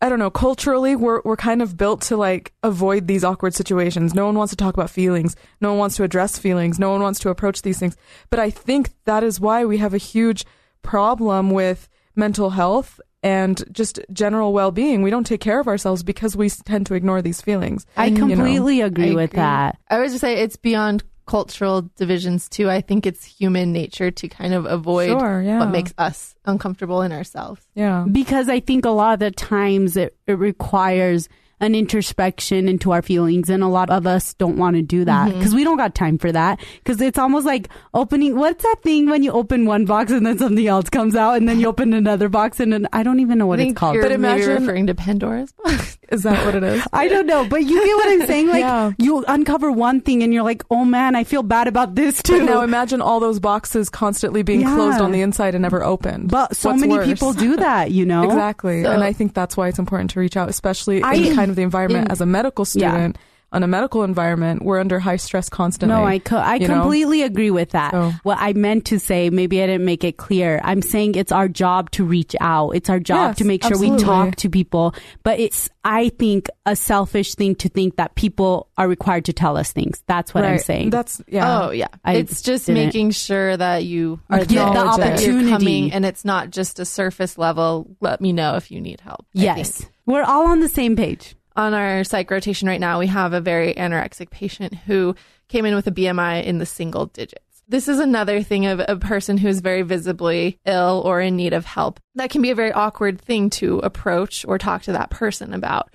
I 0.00 0.08
don't 0.08 0.20
know. 0.20 0.30
Culturally, 0.30 0.94
we're 0.94 1.20
we're 1.24 1.34
kind 1.36 1.60
of 1.60 1.76
built 1.76 2.02
to 2.02 2.16
like 2.16 2.52
avoid 2.62 3.08
these 3.08 3.24
awkward 3.24 3.52
situations. 3.52 4.14
No 4.14 4.26
one 4.26 4.36
wants 4.36 4.52
to 4.52 4.56
talk 4.56 4.74
about 4.74 4.90
feelings. 4.90 5.34
No 5.60 5.70
one 5.70 5.78
wants 5.78 5.96
to 5.96 6.04
address 6.04 6.38
feelings. 6.38 6.78
No 6.78 6.90
one 6.90 7.02
wants 7.02 7.18
to 7.18 7.30
approach 7.30 7.62
these 7.62 7.80
things. 7.80 7.96
But 8.30 8.38
I 8.38 8.48
think 8.48 8.90
that 9.06 9.24
is 9.24 9.40
why 9.40 9.64
we 9.64 9.78
have 9.78 9.94
a 9.94 9.98
huge 9.98 10.44
problem 10.82 11.50
with 11.50 11.88
mental 12.14 12.50
health 12.50 13.00
and 13.22 13.64
just 13.72 14.00
general 14.12 14.52
well-being. 14.52 15.02
We 15.02 15.10
don't 15.10 15.24
take 15.26 15.40
care 15.40 15.60
of 15.60 15.66
ourselves 15.68 16.02
because 16.02 16.36
we 16.36 16.48
tend 16.50 16.86
to 16.86 16.94
ignore 16.94 17.22
these 17.22 17.40
feelings. 17.40 17.86
I 17.96 18.06
you 18.06 18.18
know. 18.18 18.26
completely 18.28 18.80
agree 18.80 19.10
I 19.12 19.14
with 19.14 19.30
agree. 19.32 19.36
that. 19.38 19.78
I 19.88 19.98
would 19.98 20.08
just 20.10 20.20
say 20.20 20.34
it's 20.42 20.56
beyond 20.56 21.02
cultural 21.26 21.82
divisions 21.96 22.48
too. 22.48 22.70
I 22.70 22.80
think 22.80 23.04
it's 23.06 23.24
human 23.24 23.72
nature 23.72 24.10
to 24.10 24.28
kind 24.28 24.54
of 24.54 24.64
avoid 24.64 25.08
Sure, 25.10 25.42
yeah. 25.42 25.58
what 25.60 25.70
makes 25.70 25.92
us 25.98 26.34
uncomfortable 26.46 27.02
in 27.02 27.12
ourselves. 27.12 27.60
Yeah. 27.74 28.06
Because 28.10 28.48
I 28.48 28.60
think 28.60 28.84
a 28.86 28.90
lot 28.90 29.14
of 29.14 29.18
the 29.20 29.30
times 29.30 29.96
it, 29.96 30.16
it 30.26 30.38
requires 30.38 31.28
an 31.60 31.74
introspection 31.74 32.68
into 32.68 32.92
our 32.92 33.02
feelings 33.02 33.50
and 33.50 33.62
a 33.62 33.66
lot 33.68 33.90
of 33.90 34.06
us 34.06 34.34
don't 34.34 34.56
want 34.56 34.76
to 34.76 34.82
do 34.82 35.04
that 35.04 35.28
mm-hmm. 35.28 35.38
because 35.38 35.54
we 35.54 35.64
don't 35.64 35.76
got 35.76 35.94
time 35.94 36.16
for 36.18 36.30
that 36.30 36.60
because 36.84 37.00
it's 37.00 37.18
almost 37.18 37.44
like 37.46 37.68
opening 37.94 38.36
what's 38.36 38.62
that 38.62 38.76
thing 38.82 39.08
when 39.10 39.22
you 39.22 39.32
open 39.32 39.66
one 39.66 39.84
box 39.84 40.12
and 40.12 40.24
then 40.24 40.38
something 40.38 40.66
else 40.66 40.88
comes 40.88 41.16
out 41.16 41.34
and 41.36 41.48
then 41.48 41.58
you 41.58 41.66
open 41.66 41.92
another 41.92 42.28
box 42.28 42.60
and 42.60 42.72
then 42.72 42.86
I 42.92 43.02
don't 43.02 43.20
even 43.20 43.38
know 43.38 43.46
what 43.46 43.58
I 43.58 43.62
it's 43.62 43.66
think 43.68 43.76
called 43.76 43.94
You're 43.94 44.04
But 44.04 44.12
imagine- 44.12 44.62
referring 44.62 44.86
to 44.86 44.94
Pandora's 44.94 45.52
box. 45.52 45.98
Is 46.08 46.22
that 46.22 46.42
what 46.46 46.54
it 46.54 46.62
is? 46.64 46.82
I 46.90 47.06
don't 47.06 47.26
know, 47.26 47.46
but 47.46 47.60
you 47.64 47.84
get 47.84 47.94
what 47.96 48.08
I'm 48.08 48.26
saying. 48.26 48.46
Like 48.48 48.60
Yeah. 48.60 48.92
you 48.96 49.22
uncover 49.28 49.70
one 49.70 50.00
thing 50.00 50.22
and 50.22 50.32
you're 50.32 50.42
like, 50.42 50.64
oh 50.70 50.86
man, 50.86 51.14
I 51.14 51.24
feel 51.24 51.42
bad 51.42 51.68
about 51.68 51.96
this 51.96 52.22
too. 52.22 52.38
But 52.38 52.44
now 52.46 52.62
imagine 52.62 53.02
all 53.02 53.20
those 53.20 53.38
boxes 53.40 53.90
constantly 53.90 54.42
being 54.42 54.62
Yeah. 54.62 54.74
closed 54.74 55.00
on 55.02 55.12
the 55.12 55.20
inside 55.20 55.54
and 55.54 55.60
never 55.62 55.84
opened. 55.84 56.30
but 56.30 56.56
so 56.56 56.70
What's 56.70 56.80
many 56.80 56.94
worse? 56.94 57.06
people 57.06 57.34
do 57.34 57.56
that, 57.56 57.90
you 57.90 58.06
know. 58.06 58.22
Exactly. 58.28 58.84
So- 58.84 58.92
and 58.92 59.04
I 59.04 59.12
think 59.12 59.34
that's 59.34 59.54
why 59.56 59.68
it's 59.68 59.78
important 59.78 60.10
to 60.12 60.20
reach 60.20 60.36
out, 60.36 60.48
especially 60.48 61.02
I- 61.02 61.14
in 61.14 61.34
kind 61.36 61.47
of 61.50 61.56
the 61.56 61.62
environment 61.62 62.06
in- 62.06 62.12
as 62.12 62.20
a 62.20 62.26
medical 62.26 62.64
Yeah. 62.74 62.90
student. 62.90 63.18
On 63.50 63.62
a 63.62 63.66
medical 63.66 64.04
environment, 64.04 64.62
we're 64.62 64.78
under 64.78 64.98
high 64.98 65.16
stress 65.16 65.48
constantly. 65.48 65.96
No, 65.96 66.04
I 66.04 66.18
co- 66.18 66.36
I 66.36 66.56
you 66.56 66.68
know? 66.68 66.82
completely 66.82 67.22
agree 67.22 67.50
with 67.50 67.70
that. 67.70 67.92
So- 67.92 68.12
What 68.22 68.36
I 68.38 68.52
meant 68.52 68.84
to 68.86 68.98
say, 69.00 69.30
maybe 69.30 69.62
I 69.62 69.66
didn't 69.66 69.86
make 69.86 70.04
it 70.04 70.18
clear. 70.18 70.60
I'm 70.62 70.82
saying 70.82 71.14
it's 71.14 71.32
our 71.32 71.48
job 71.48 71.90
to 71.92 72.04
reach 72.04 72.36
out. 72.42 72.72
It's 72.72 72.90
our 72.90 73.00
job 73.00 73.30
Yes, 73.30 73.38
to 73.38 73.44
make 73.46 73.64
sure 73.64 73.78
we 73.78 73.96
talk 73.96 74.36
to 74.36 74.50
people. 74.50 74.94
But 75.22 75.40
it's, 75.40 75.70
I 75.82 76.10
think, 76.18 76.50
a 76.66 76.76
selfish 76.76 77.36
thing 77.36 77.54
to 77.54 77.70
think 77.70 77.96
that 77.96 78.16
people 78.16 78.68
are 78.76 78.86
required 78.86 79.24
to 79.24 79.32
tell 79.32 79.56
us 79.56 79.72
things. 79.72 80.02
That's 80.06 80.34
what 80.34 80.44
I'm 80.44 80.58
saying. 80.58 80.90
That's 80.90 81.22
yeah. 81.26 81.62
Oh 81.62 81.70
yeah, 81.70 81.88
I 82.04 82.16
it's 82.16 82.42
just 82.42 82.66
didn't- 82.66 82.84
making 82.84 83.12
sure 83.12 83.56
that 83.56 83.82
you 83.86 84.20
are 84.28 84.40
get 84.40 84.48
the 84.50 84.54
there, 84.56 84.74
you're 84.74 84.88
opportunity. 84.88 85.48
coming, 85.48 85.92
and 85.94 86.04
it's 86.04 86.22
not 86.22 86.50
just 86.50 86.80
a 86.80 86.84
surface 86.84 87.38
level. 87.38 87.96
Let 88.02 88.20
me 88.20 88.34
know 88.34 88.56
if 88.56 88.70
you 88.70 88.78
need 88.82 89.00
help. 89.00 89.24
Yes. 89.32 89.86
We're 90.04 90.22
all 90.24 90.46
on 90.48 90.60
the 90.60 90.68
same 90.68 90.96
page. 90.96 91.34
On 91.58 91.74
our 91.74 92.04
psych 92.04 92.30
rotation 92.30 92.68
right 92.68 92.80
now, 92.80 93.00
we 93.00 93.08
have 93.08 93.32
a 93.32 93.40
very 93.40 93.74
anorexic 93.74 94.30
patient 94.30 94.74
who 94.74 95.16
came 95.48 95.66
in 95.66 95.74
with 95.74 95.88
a 95.88 95.92
BMI 95.92 96.44
in 96.44 96.58
the 96.58 96.66
single 96.66 97.06
digits. 97.06 97.64
This 97.66 97.88
is 97.88 97.98
another 97.98 98.42
thing 98.42 98.66
of 98.66 98.80
a 98.86 98.96
person 98.96 99.36
who's 99.36 99.58
very 99.58 99.82
visibly 99.82 100.60
ill 100.64 101.02
or 101.04 101.20
in 101.20 101.36
need 101.36 101.52
of 101.52 101.66
help. 101.66 101.98
That 102.14 102.30
can 102.30 102.42
be 102.42 102.50
a 102.50 102.54
very 102.54 102.72
awkward 102.72 103.20
thing 103.20 103.50
to 103.50 103.80
approach 103.80 104.44
or 104.46 104.56
talk 104.56 104.82
to 104.82 104.92
that 104.92 105.10
person 105.10 105.52
about. 105.52 105.90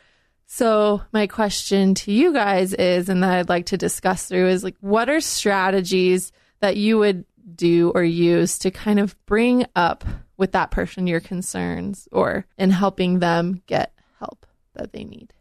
So, 0.47 1.01
my 1.13 1.27
question 1.27 1.95
to 1.95 2.11
you 2.11 2.33
guys 2.33 2.73
is, 2.73 3.07
and 3.07 3.23
that 3.23 3.31
I'd 3.31 3.49
like 3.49 3.67
to 3.67 3.77
discuss 3.77 4.25
through, 4.25 4.49
is 4.49 4.65
like, 4.65 4.75
what 4.81 5.09
are 5.09 5.21
strategies 5.21 6.33
that 6.59 6.75
you 6.75 6.99
would 6.99 7.25
do 7.55 7.91
or 7.95 8.03
use 8.03 8.59
to 8.59 8.69
kind 8.69 8.99
of 8.99 9.15
bring 9.25 9.65
up 9.77 10.03
with 10.35 10.51
that 10.51 10.71
person 10.71 11.07
your 11.07 11.21
concerns 11.21 12.09
or 12.11 12.45
in 12.57 12.69
helping 12.69 13.19
them 13.19 13.63
get 13.65 13.93
help 14.19 14.45
that 14.75 14.91
they 14.91 15.05
need? 15.05 15.33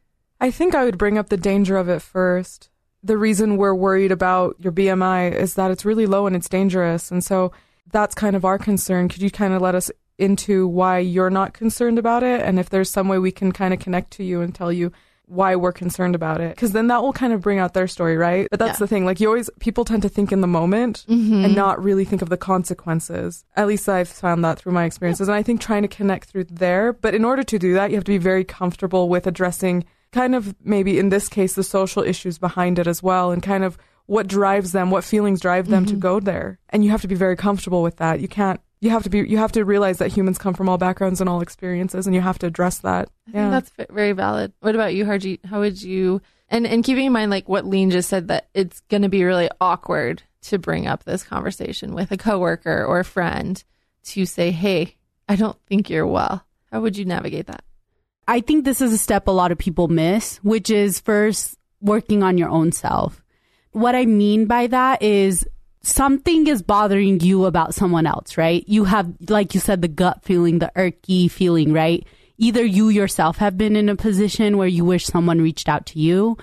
I 0.42 0.50
think 0.50 0.74
I 0.74 0.84
would 0.84 0.98
bring 0.98 1.16
up 1.18 1.28
the 1.28 1.36
danger 1.36 1.76
of 1.76 1.88
it 1.88 2.02
first. 2.02 2.68
The 3.02 3.16
reason 3.16 3.56
we're 3.56 3.74
worried 3.74 4.12
about 4.12 4.56
your 4.58 4.72
BMI 4.72 5.32
is 5.34 5.54
that 5.54 5.70
it's 5.70 5.84
really 5.84 6.06
low 6.06 6.26
and 6.26 6.36
it's 6.36 6.48
dangerous. 6.48 7.10
And 7.10 7.22
so 7.24 7.52
that's 7.90 8.14
kind 8.14 8.36
of 8.36 8.44
our 8.44 8.58
concern. 8.58 9.08
Could 9.08 9.22
you 9.22 9.30
kind 9.30 9.54
of 9.54 9.62
let 9.62 9.74
us 9.74 9.90
into 10.18 10.66
why 10.68 10.98
you're 10.98 11.30
not 11.30 11.54
concerned 11.54 11.98
about 11.98 12.22
it? 12.22 12.40
And 12.42 12.58
if 12.58 12.70
there's 12.70 12.90
some 12.90 13.08
way 13.08 13.18
we 13.18 13.32
can 13.32 13.52
kind 13.52 13.72
of 13.72 13.80
connect 13.80 14.10
to 14.14 14.24
you 14.24 14.40
and 14.40 14.54
tell 14.54 14.72
you 14.72 14.92
why 15.26 15.56
we're 15.56 15.72
concerned 15.72 16.14
about 16.14 16.40
it? 16.40 16.54
Because 16.54 16.72
then 16.72 16.88
that 16.88 17.02
will 17.02 17.12
kind 17.12 17.32
of 17.32 17.40
bring 17.40 17.58
out 17.58 17.72
their 17.74 17.88
story, 17.88 18.16
right? 18.16 18.46
But 18.50 18.58
that's 18.58 18.78
Yeah. 18.80 18.84
the 18.84 18.88
thing. 18.88 19.04
Like, 19.04 19.20
you 19.20 19.28
always, 19.28 19.48
people 19.60 19.84
tend 19.84 20.02
to 20.02 20.08
think 20.08 20.30
in 20.32 20.40
the 20.40 20.46
moment 20.46 21.06
Mm-hmm. 21.08 21.44
and 21.44 21.54
not 21.54 21.82
really 21.82 22.04
think 22.04 22.20
of 22.22 22.28
the 22.30 22.36
consequences. 22.36 23.44
At 23.56 23.66
least 23.68 23.88
I've 23.88 24.08
found 24.08 24.44
that 24.44 24.58
through 24.58 24.72
my 24.72 24.84
experiences. 24.84 25.28
And 25.28 25.34
I 25.36 25.42
think 25.42 25.60
trying 25.60 25.82
to 25.82 25.88
connect 25.88 26.28
through 26.30 26.44
there. 26.50 26.92
But 26.92 27.14
in 27.14 27.24
order 27.24 27.42
to 27.44 27.58
do 27.58 27.74
that, 27.74 27.90
you 27.90 27.96
have 27.96 28.04
to 28.04 28.12
be 28.12 28.18
very 28.18 28.44
comfortable 28.44 29.08
with 29.08 29.26
addressing 29.26 29.84
kind 30.12 30.34
of 30.34 30.54
maybe 30.64 30.98
in 30.98 31.08
this 31.08 31.28
case 31.28 31.54
the 31.54 31.64
social 31.64 32.02
issues 32.02 32.38
behind 32.38 32.78
it 32.78 32.86
as 32.86 33.02
well 33.02 33.32
and 33.32 33.42
kind 33.42 33.64
of 33.64 33.78
what 34.06 34.26
drives 34.26 34.72
them, 34.72 34.90
what 34.90 35.04
feelings 35.04 35.40
drive 35.40 35.68
them 35.68 35.86
to 35.86 35.92
mm-hmm. 35.92 36.00
go 36.00 36.20
there. 36.20 36.58
And 36.68 36.84
you 36.84 36.90
have 36.90 37.02
to 37.02 37.08
be 37.08 37.14
very 37.14 37.36
comfortable 37.36 37.82
with 37.82 37.96
that. 37.96 38.20
You 38.20 38.28
can't 38.28 38.60
you 38.80 38.90
have 38.90 39.04
to 39.04 39.10
be 39.10 39.18
you 39.20 39.38
have 39.38 39.52
to 39.52 39.64
realize 39.64 39.98
that 39.98 40.12
humans 40.12 40.38
come 40.38 40.54
from 40.54 40.68
all 40.68 40.76
backgrounds 40.76 41.20
and 41.20 41.30
all 41.30 41.40
experiences 41.40 42.06
and 42.06 42.14
you 42.14 42.20
have 42.20 42.38
to 42.40 42.46
address 42.46 42.78
that. 42.78 43.08
I 43.28 43.32
think 43.32 43.50
that's 43.50 43.70
very 43.90 44.12
valid. 44.12 44.52
What 44.60 44.74
about 44.74 44.94
you, 44.94 45.04
Harji? 45.04 45.44
How 45.44 45.60
would 45.60 45.80
you, 45.80 46.20
and, 46.48 46.66
and 46.66 46.82
keeping 46.82 47.06
in 47.06 47.12
mind 47.12 47.30
like 47.30 47.48
what 47.48 47.64
Lean 47.64 47.90
just 47.90 48.08
said, 48.08 48.28
that 48.28 48.48
it's 48.54 48.80
going 48.90 49.02
to 49.02 49.08
be 49.08 49.22
really 49.22 49.48
awkward 49.60 50.24
to 50.42 50.58
bring 50.58 50.88
up 50.88 51.04
this 51.04 51.22
conversation 51.22 51.94
with 51.94 52.10
a 52.10 52.16
coworker 52.16 52.84
or 52.84 52.98
a 52.98 53.04
friend 53.04 53.62
to 54.02 54.26
say, 54.26 54.50
hey, 54.50 54.96
I 55.28 55.36
don't 55.36 55.58
think 55.68 55.88
you're 55.88 56.06
well. 56.06 56.44
How 56.72 56.80
would 56.80 56.96
you 56.96 57.04
navigate 57.04 57.46
that? 57.46 57.62
I 58.28 58.40
think 58.40 58.64
this 58.64 58.80
is 58.80 58.92
a 58.92 58.98
step 58.98 59.26
a 59.26 59.32
lot 59.32 59.52
of 59.52 59.58
people 59.58 59.88
miss, 59.88 60.38
which 60.38 60.70
is 60.70 61.00
first 61.00 61.56
working 61.80 62.22
on 62.22 62.38
your 62.38 62.48
own 62.48 62.72
self. 62.72 63.22
What 63.72 63.94
I 63.94 64.06
mean 64.06 64.46
by 64.46 64.68
that 64.68 65.02
is 65.02 65.46
something 65.82 66.46
is 66.46 66.62
bothering 66.62 67.20
you 67.20 67.46
about 67.46 67.74
someone 67.74 68.06
else, 68.06 68.36
right? 68.36 68.64
You 68.68 68.84
have, 68.84 69.12
like 69.28 69.54
you 69.54 69.60
said, 69.60 69.82
the 69.82 69.88
gut 69.88 70.22
feeling, 70.22 70.60
the 70.60 70.70
irky 70.76 71.30
feeling, 71.30 71.72
right? 71.72 72.06
Either 72.38 72.64
you 72.64 72.88
yourself 72.88 73.38
have 73.38 73.58
been 73.58 73.76
in 73.76 73.88
a 73.88 73.96
position 73.96 74.56
where 74.56 74.68
you 74.68 74.84
wish 74.84 75.06
someone 75.06 75.40
reached 75.40 75.68
out 75.68 75.86
to 75.86 75.98
you, 75.98 76.36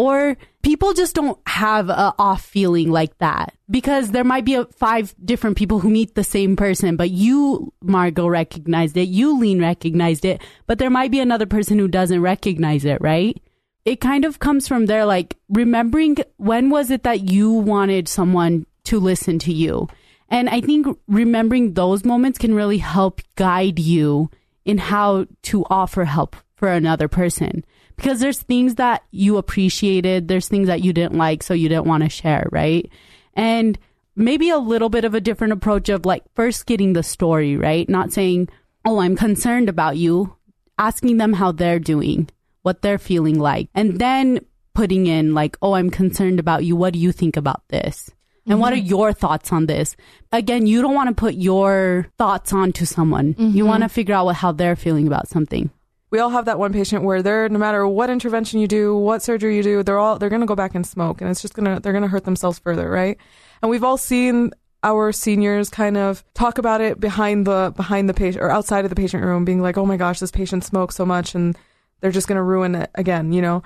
Or 0.00 0.38
people 0.62 0.94
just 0.94 1.14
don't 1.14 1.38
have 1.46 1.90
a 1.90 2.14
off 2.18 2.42
feeling 2.42 2.90
like 2.90 3.18
that 3.18 3.52
because 3.68 4.12
there 4.12 4.24
might 4.24 4.46
be 4.46 4.54
a, 4.54 4.64
five 4.64 5.14
different 5.22 5.58
people 5.58 5.78
who 5.78 5.90
meet 5.90 6.14
the 6.14 6.24
same 6.24 6.56
person, 6.56 6.96
but 6.96 7.10
you, 7.10 7.70
Margot, 7.82 8.26
recognized 8.26 8.96
it. 8.96 9.08
You, 9.10 9.38
Lean, 9.38 9.60
recognized 9.60 10.24
it, 10.24 10.40
but 10.66 10.78
there 10.78 10.88
might 10.88 11.10
be 11.10 11.20
another 11.20 11.44
person 11.44 11.78
who 11.78 11.86
doesn't 11.86 12.22
recognize 12.22 12.86
it, 12.86 12.98
right? 13.02 13.38
It 13.84 14.00
kind 14.00 14.24
of 14.24 14.38
comes 14.38 14.66
from 14.66 14.86
there, 14.86 15.04
like 15.04 15.36
remembering 15.50 16.16
when 16.38 16.70
was 16.70 16.90
it 16.90 17.02
that 17.02 17.30
you 17.30 17.52
wanted 17.52 18.08
someone 18.08 18.64
to 18.84 19.00
listen 19.00 19.38
to 19.40 19.52
you? 19.52 19.86
And 20.30 20.48
I 20.48 20.62
think 20.62 20.86
remembering 21.08 21.74
those 21.74 22.06
moments 22.06 22.38
can 22.38 22.54
really 22.54 22.78
help 22.78 23.20
guide 23.36 23.78
you 23.78 24.30
in 24.64 24.78
how 24.78 25.26
to 25.42 25.66
offer 25.68 26.06
help 26.06 26.36
for 26.54 26.68
another 26.68 27.06
person. 27.06 27.66
Because 28.00 28.18
there's 28.18 28.40
things 28.40 28.76
that 28.76 29.02
you 29.10 29.36
appreciated, 29.36 30.26
there's 30.26 30.48
things 30.48 30.68
that 30.68 30.82
you 30.82 30.94
didn't 30.94 31.18
like, 31.18 31.42
so 31.42 31.52
you 31.52 31.68
didn't 31.68 31.84
want 31.84 32.02
to 32.02 32.08
share, 32.08 32.48
right? 32.50 32.90
And 33.34 33.78
maybe 34.16 34.48
a 34.48 34.56
little 34.56 34.88
bit 34.88 35.04
of 35.04 35.14
a 35.14 35.20
different 35.20 35.52
approach 35.52 35.90
of 35.90 36.06
like 36.06 36.24
first 36.34 36.64
getting 36.64 36.94
the 36.94 37.02
story, 37.02 37.58
right? 37.58 37.86
Not 37.90 38.10
saying, 38.10 38.48
oh, 38.86 39.00
I'm 39.00 39.16
concerned 39.16 39.68
about 39.68 39.98
you, 39.98 40.34
asking 40.78 41.18
them 41.18 41.34
how 41.34 41.52
they're 41.52 41.78
doing, 41.78 42.30
what 42.62 42.80
they're 42.80 42.96
feeling 42.96 43.38
like, 43.38 43.68
and 43.74 43.98
then 43.98 44.40
putting 44.72 45.06
in 45.06 45.34
like, 45.34 45.58
oh, 45.60 45.74
I'm 45.74 45.90
concerned 45.90 46.40
about 46.40 46.64
you. 46.64 46.76
What 46.76 46.94
do 46.94 46.98
you 46.98 47.12
think 47.12 47.36
about 47.36 47.68
this? 47.68 48.10
And 48.46 48.54
mm-hmm. 48.54 48.60
what 48.62 48.72
are 48.72 48.76
mm-hmm. 48.76 48.86
your 48.86 49.12
thoughts 49.12 49.52
on 49.52 49.66
this? 49.66 49.94
Again, 50.32 50.66
you 50.66 50.80
don't 50.80 50.94
want 50.94 51.10
to 51.10 51.14
put 51.14 51.34
your 51.34 52.06
thoughts 52.16 52.54
onto 52.54 52.86
someone. 52.86 53.34
Mm-hmm. 53.34 53.58
You 53.58 53.66
want 53.66 53.82
to 53.82 53.90
figure 53.90 54.14
out 54.14 54.24
what, 54.24 54.36
how 54.36 54.52
they're 54.52 54.74
feeling 54.74 55.06
about 55.06 55.28
something. 55.28 55.70
We 56.10 56.18
all 56.18 56.30
have 56.30 56.46
that 56.46 56.58
one 56.58 56.72
patient 56.72 57.04
where 57.04 57.22
they're 57.22 57.48
no 57.48 57.58
matter 57.58 57.86
what 57.86 58.10
intervention 58.10 58.60
you 58.60 58.66
do, 58.66 58.96
what 58.96 59.22
surgery 59.22 59.56
you 59.56 59.62
do, 59.62 59.82
they're 59.82 59.98
all 59.98 60.18
they're 60.18 60.28
going 60.28 60.40
to 60.40 60.46
go 60.46 60.56
back 60.56 60.74
and 60.74 60.86
smoke 60.86 61.20
and 61.20 61.30
it's 61.30 61.42
just 61.42 61.54
to 61.54 61.62
they're 61.82 61.92
going 61.92 62.02
to 62.02 62.08
hurt 62.08 62.24
themselves 62.24 62.58
further, 62.58 62.90
right? 62.90 63.16
And 63.62 63.70
we've 63.70 63.84
all 63.84 63.96
seen 63.96 64.52
our 64.82 65.12
seniors 65.12 65.68
kind 65.68 65.96
of 65.96 66.24
talk 66.34 66.58
about 66.58 66.80
it 66.80 66.98
behind 66.98 67.46
the 67.46 67.72
behind 67.76 68.08
the 68.08 68.14
patient 68.14 68.42
or 68.42 68.50
outside 68.50 68.84
of 68.84 68.88
the 68.88 68.96
patient 68.96 69.22
room 69.22 69.44
being 69.44 69.60
like, 69.60 69.76
"Oh 69.76 69.86
my 69.86 69.96
gosh, 69.96 70.18
this 70.18 70.30
patient 70.30 70.64
smokes 70.64 70.96
so 70.96 71.04
much 71.04 71.34
and 71.34 71.56
they're 72.00 72.10
just 72.10 72.28
going 72.28 72.36
to 72.36 72.42
ruin 72.42 72.74
it 72.74 72.90
again," 72.94 73.32
you 73.32 73.42
know? 73.42 73.62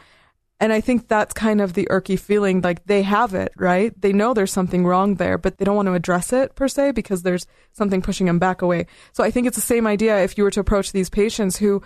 And 0.60 0.72
I 0.72 0.80
think 0.80 1.08
that's 1.08 1.34
kind 1.34 1.60
of 1.60 1.74
the 1.74 1.86
irky 1.90 2.18
feeling. 2.18 2.60
Like 2.60 2.86
they 2.86 3.02
have 3.02 3.34
it, 3.34 3.52
right? 3.56 3.92
They 4.00 4.12
know 4.12 4.34
there's 4.34 4.52
something 4.52 4.86
wrong 4.86 5.16
there, 5.16 5.36
but 5.36 5.58
they 5.58 5.64
don't 5.64 5.76
want 5.76 5.86
to 5.86 5.94
address 5.94 6.32
it 6.32 6.54
per 6.54 6.68
se 6.68 6.92
because 6.92 7.22
there's 7.22 7.46
something 7.72 8.00
pushing 8.00 8.26
them 8.26 8.38
back 8.38 8.62
away. 8.62 8.86
So 9.12 9.24
I 9.24 9.30
think 9.30 9.46
it's 9.46 9.56
the 9.56 9.62
same 9.62 9.86
idea 9.86 10.22
if 10.22 10.38
you 10.38 10.44
were 10.44 10.52
to 10.52 10.60
approach 10.60 10.92
these 10.92 11.10
patients 11.10 11.56
who, 11.56 11.82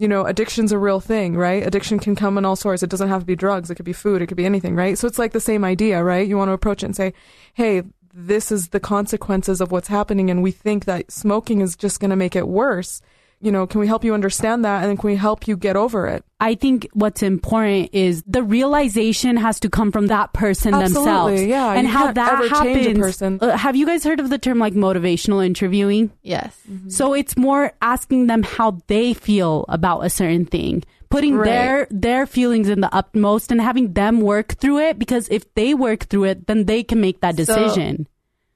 you 0.00 0.08
know, 0.08 0.24
addiction's 0.24 0.72
a 0.72 0.78
real 0.78 0.98
thing, 0.98 1.36
right? 1.36 1.64
Addiction 1.64 1.98
can 1.98 2.16
come 2.16 2.38
in 2.38 2.46
all 2.46 2.56
sorts. 2.56 2.82
It 2.82 2.88
doesn't 2.88 3.10
have 3.10 3.20
to 3.20 3.26
be 3.26 3.36
drugs. 3.36 3.70
It 3.70 3.74
could 3.74 3.84
be 3.84 3.92
food. 3.92 4.22
It 4.22 4.28
could 4.28 4.36
be 4.38 4.46
anything, 4.46 4.74
right? 4.74 4.96
So 4.96 5.06
it's 5.06 5.18
like 5.18 5.32
the 5.32 5.40
same 5.40 5.62
idea, 5.62 6.02
right? 6.02 6.26
You 6.26 6.38
want 6.38 6.48
to 6.48 6.54
approach 6.54 6.82
it 6.82 6.86
and 6.86 6.96
say, 6.96 7.12
hey, 7.52 7.82
this 8.14 8.50
is 8.50 8.68
the 8.68 8.80
consequences 8.80 9.60
of 9.60 9.70
what's 9.70 9.88
happening. 9.88 10.30
And 10.30 10.42
we 10.42 10.52
think 10.52 10.86
that 10.86 11.12
smoking 11.12 11.60
is 11.60 11.76
just 11.76 12.00
going 12.00 12.08
to 12.08 12.16
make 12.16 12.34
it 12.34 12.48
worse 12.48 13.02
you 13.42 13.50
know, 13.50 13.66
can 13.66 13.80
we 13.80 13.86
help 13.86 14.04
you 14.04 14.12
understand 14.12 14.64
that? 14.64 14.82
And 14.82 14.90
then 14.90 14.96
can 14.98 15.08
we 15.08 15.16
help 15.16 15.48
you 15.48 15.56
get 15.56 15.76
over 15.76 16.06
it? 16.06 16.24
I 16.40 16.54
think 16.54 16.88
what's 16.92 17.22
important 17.22 17.90
is 17.92 18.22
the 18.26 18.42
realization 18.42 19.36
has 19.38 19.58
to 19.60 19.70
come 19.70 19.90
from 19.92 20.08
that 20.08 20.32
person 20.34 20.74
Absolutely, 20.74 21.04
themselves. 21.04 21.42
Yeah. 21.44 21.72
And 21.72 21.86
how 21.86 22.12
that 22.12 22.48
happens. 22.50 23.22
Uh, 23.22 23.56
have 23.56 23.76
you 23.76 23.86
guys 23.86 24.04
heard 24.04 24.20
of 24.20 24.28
the 24.28 24.38
term 24.38 24.58
like 24.58 24.74
motivational 24.74 25.44
interviewing? 25.44 26.10
Yes. 26.22 26.58
Mm-hmm. 26.70 26.90
So 26.90 27.14
it's 27.14 27.36
more 27.36 27.72
asking 27.80 28.26
them 28.26 28.42
how 28.42 28.78
they 28.88 29.14
feel 29.14 29.64
about 29.68 30.00
a 30.00 30.10
certain 30.10 30.44
thing 30.44 30.84
putting 31.08 31.34
right. 31.34 31.44
their 31.44 31.86
their 31.90 32.26
feelings 32.26 32.68
in 32.68 32.80
the 32.80 32.94
utmost 32.94 33.50
and 33.50 33.60
having 33.60 33.92
them 33.94 34.20
work 34.20 34.52
through 34.54 34.78
it 34.78 34.98
because 34.98 35.28
if 35.28 35.52
they 35.54 35.74
work 35.74 36.04
through 36.04 36.24
it 36.24 36.46
then 36.46 36.66
they 36.66 36.84
can 36.84 37.00
make 37.00 37.20
that 37.20 37.34
decision 37.34 38.06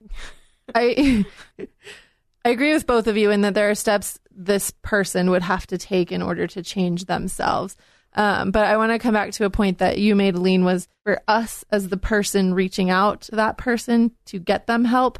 so, 0.09 0.15
i 0.73 1.25
i 2.45 2.49
agree 2.49 2.73
with 2.73 2.87
both 2.87 3.07
of 3.07 3.17
you 3.17 3.29
in 3.29 3.41
that 3.41 3.53
there 3.53 3.69
are 3.69 3.75
steps 3.75 4.19
this 4.35 4.71
person 4.81 5.29
would 5.29 5.43
have 5.43 5.65
to 5.67 5.77
take 5.77 6.11
in 6.11 6.21
order 6.21 6.47
to 6.47 6.61
change 6.61 7.05
themselves. 7.05 7.75
Um, 8.13 8.51
but 8.51 8.65
I 8.65 8.77
want 8.77 8.91
to 8.91 8.99
come 8.99 9.13
back 9.13 9.31
to 9.33 9.45
a 9.45 9.49
point 9.49 9.79
that 9.79 9.97
you 9.97 10.15
made, 10.15 10.35
Lean, 10.35 10.63
was 10.63 10.87
for 11.03 11.21
us 11.27 11.65
as 11.69 11.89
the 11.89 11.97
person 11.97 12.53
reaching 12.53 12.89
out 12.89 13.21
to 13.21 13.35
that 13.35 13.57
person 13.57 14.11
to 14.25 14.39
get 14.39 14.67
them 14.67 14.85
help. 14.85 15.19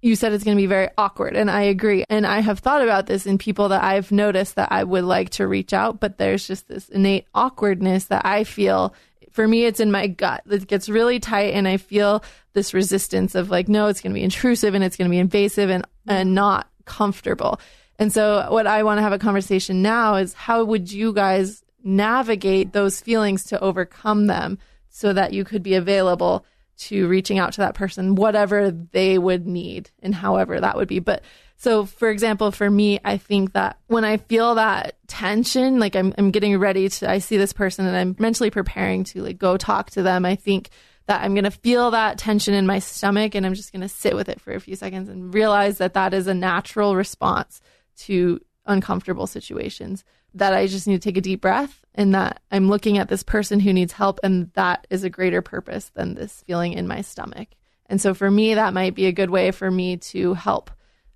You 0.00 0.14
said 0.14 0.32
it's 0.32 0.44
going 0.44 0.56
to 0.56 0.62
be 0.62 0.66
very 0.66 0.88
awkward, 0.96 1.34
and 1.34 1.50
I 1.50 1.62
agree. 1.62 2.04
And 2.08 2.26
I 2.26 2.40
have 2.40 2.60
thought 2.60 2.82
about 2.82 3.06
this 3.06 3.26
in 3.26 3.38
people 3.38 3.70
that 3.70 3.82
I've 3.82 4.12
noticed 4.12 4.54
that 4.54 4.70
I 4.70 4.84
would 4.84 5.04
like 5.04 5.30
to 5.30 5.48
reach 5.48 5.72
out, 5.72 5.98
but 5.98 6.18
there's 6.18 6.46
just 6.46 6.68
this 6.68 6.88
innate 6.88 7.26
awkwardness 7.34 8.04
that 8.04 8.24
I 8.24 8.44
feel. 8.44 8.94
For 9.32 9.48
me, 9.48 9.64
it's 9.64 9.80
in 9.80 9.90
my 9.90 10.06
gut. 10.06 10.42
It 10.48 10.68
gets 10.68 10.88
really 10.88 11.18
tight, 11.18 11.54
and 11.54 11.66
I 11.66 11.78
feel 11.78 12.22
this 12.52 12.74
resistance 12.74 13.34
of 13.34 13.50
like, 13.50 13.68
no, 13.68 13.88
it's 13.88 14.00
going 14.00 14.12
to 14.12 14.18
be 14.18 14.24
intrusive 14.24 14.74
and 14.74 14.84
it's 14.84 14.96
going 14.96 15.10
to 15.10 15.14
be 15.14 15.18
invasive 15.18 15.70
and, 15.70 15.84
and 16.06 16.34
not 16.34 16.68
comfortable. 16.84 17.58
And 17.98 18.12
so, 18.12 18.46
what 18.50 18.66
I 18.66 18.82
want 18.82 18.98
to 18.98 19.02
have 19.02 19.12
a 19.12 19.18
conversation 19.18 19.82
now 19.82 20.16
is 20.16 20.34
how 20.34 20.64
would 20.64 20.92
you 20.92 21.12
guys 21.12 21.62
navigate 21.82 22.72
those 22.72 23.00
feelings 23.00 23.44
to 23.44 23.60
overcome 23.60 24.26
them 24.26 24.58
so 24.88 25.12
that 25.12 25.32
you 25.32 25.44
could 25.44 25.62
be 25.62 25.74
available 25.74 26.44
to 26.76 27.08
reaching 27.08 27.38
out 27.38 27.52
to 27.54 27.60
that 27.60 27.74
person, 27.74 28.16
whatever 28.16 28.70
they 28.70 29.18
would 29.18 29.46
need 29.46 29.90
and 30.02 30.14
however 30.14 30.60
that 30.60 30.76
would 30.76 30.88
be. 30.88 30.98
But 30.98 31.22
so, 31.56 31.86
for 31.86 32.10
example, 32.10 32.50
for 32.50 32.68
me, 32.68 32.98
I 33.04 33.16
think 33.16 33.54
that 33.54 33.78
when 33.86 34.04
I 34.04 34.18
feel 34.18 34.56
that 34.56 34.96
tension, 35.06 35.78
like 35.78 35.96
I'm, 35.96 36.12
I'm 36.18 36.30
getting 36.30 36.58
ready 36.58 36.88
to, 36.88 37.10
I 37.10 37.18
see 37.18 37.38
this 37.38 37.54
person 37.54 37.86
and 37.86 37.96
I'm 37.96 38.14
mentally 38.18 38.50
preparing 38.50 39.04
to 39.04 39.22
like 39.22 39.38
go 39.38 39.56
talk 39.56 39.90
to 39.90 40.02
them, 40.02 40.26
I 40.26 40.34
think 40.34 40.68
that 41.06 41.22
I'm 41.22 41.34
going 41.34 41.44
to 41.44 41.50
feel 41.50 41.92
that 41.92 42.18
tension 42.18 42.52
in 42.52 42.66
my 42.66 42.80
stomach 42.80 43.34
and 43.34 43.46
I'm 43.46 43.54
just 43.54 43.72
going 43.72 43.82
to 43.82 43.88
sit 43.88 44.14
with 44.14 44.28
it 44.28 44.40
for 44.40 44.52
a 44.52 44.60
few 44.60 44.76
seconds 44.76 45.08
and 45.08 45.32
realize 45.32 45.78
that 45.78 45.94
that 45.94 46.12
is 46.12 46.26
a 46.26 46.34
natural 46.34 46.96
response 46.96 47.60
to 47.96 48.40
uncomfortable 48.66 49.26
situations 49.26 50.04
that 50.34 50.52
I 50.52 50.66
just 50.66 50.86
need 50.86 51.00
to 51.00 51.08
take 51.08 51.16
a 51.16 51.22
deep 51.22 51.40
breath 51.40 51.84
and 51.94 52.14
that 52.14 52.42
I'm 52.50 52.68
looking 52.68 52.98
at 52.98 53.08
this 53.08 53.22
person 53.22 53.60
who 53.60 53.72
needs 53.72 53.92
help 53.92 54.20
and 54.22 54.50
that 54.54 54.86
is 54.90 55.04
a 55.04 55.10
greater 55.10 55.40
purpose 55.40 55.90
than 55.94 56.14
this 56.14 56.42
feeling 56.46 56.72
in 56.72 56.86
my 56.86 57.00
stomach. 57.00 57.48
And 57.86 58.00
so 58.00 58.12
for 58.12 58.30
me 58.30 58.54
that 58.54 58.74
might 58.74 58.94
be 58.94 59.06
a 59.06 59.12
good 59.12 59.30
way 59.30 59.50
for 59.50 59.70
me 59.70 59.96
to 59.98 60.34
help 60.34 60.70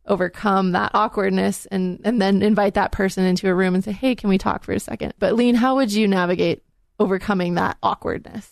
overcome 0.07 0.73
that 0.73 0.93
awkwardness 0.95 1.67
and 1.67 2.01
and 2.05 2.21
then 2.21 2.43
invite 2.43 2.75
that 2.75 2.93
person 2.93 3.25
into 3.25 3.49
a 3.49 3.55
room 3.55 3.75
and 3.75 3.85
say, 3.85 3.93
"Hey, 3.93 4.15
can 4.15 4.31
we 4.31 4.39
talk 4.39 4.65
for 4.65 4.73
a 4.73 4.81
second? 4.81 5.15
But 5.19 5.35
Lean, 5.35 5.55
how 5.55 5.77
would 5.77 5.93
you 5.93 6.09
navigate 6.09 6.63
overcoming 6.99 7.55
that 7.55 7.77
awkwardness? 7.83 8.51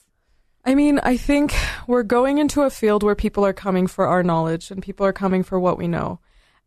I 0.64 0.74
mean, 0.74 1.00
I 1.02 1.16
think 1.16 1.54
we're 1.86 2.02
going 2.02 2.38
into 2.38 2.62
a 2.62 2.70
field 2.70 3.02
where 3.02 3.14
people 3.14 3.44
are 3.46 3.54
coming 3.54 3.86
for 3.86 4.06
our 4.06 4.22
knowledge 4.22 4.70
and 4.70 4.82
people 4.82 5.06
are 5.06 5.12
coming 5.12 5.42
for 5.42 5.58
what 5.58 5.78
we 5.78 5.88
know 5.88 6.20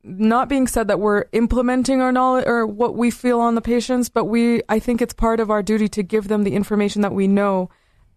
not 0.04 0.50
being 0.50 0.68
said 0.68 0.88
that 0.88 1.00
we're 1.00 1.26
implementing 1.32 2.02
our 2.02 2.12
knowledge 2.12 2.46
or 2.48 2.66
what 2.66 2.96
we 2.96 3.12
feel 3.12 3.40
on 3.40 3.56
the 3.56 3.62
patients, 3.62 4.10
but 4.10 4.26
we 4.26 4.62
I 4.70 4.80
think 4.80 5.02
it's 5.02 5.14
part 5.14 5.40
of 5.40 5.52
our 5.52 5.64
duty 5.64 5.88
to 5.90 6.04
give 6.04 6.28
them 6.28 6.44
the 6.44 6.56
information 6.56 7.02
that 7.02 7.14
we 7.14 7.28
know 7.28 7.70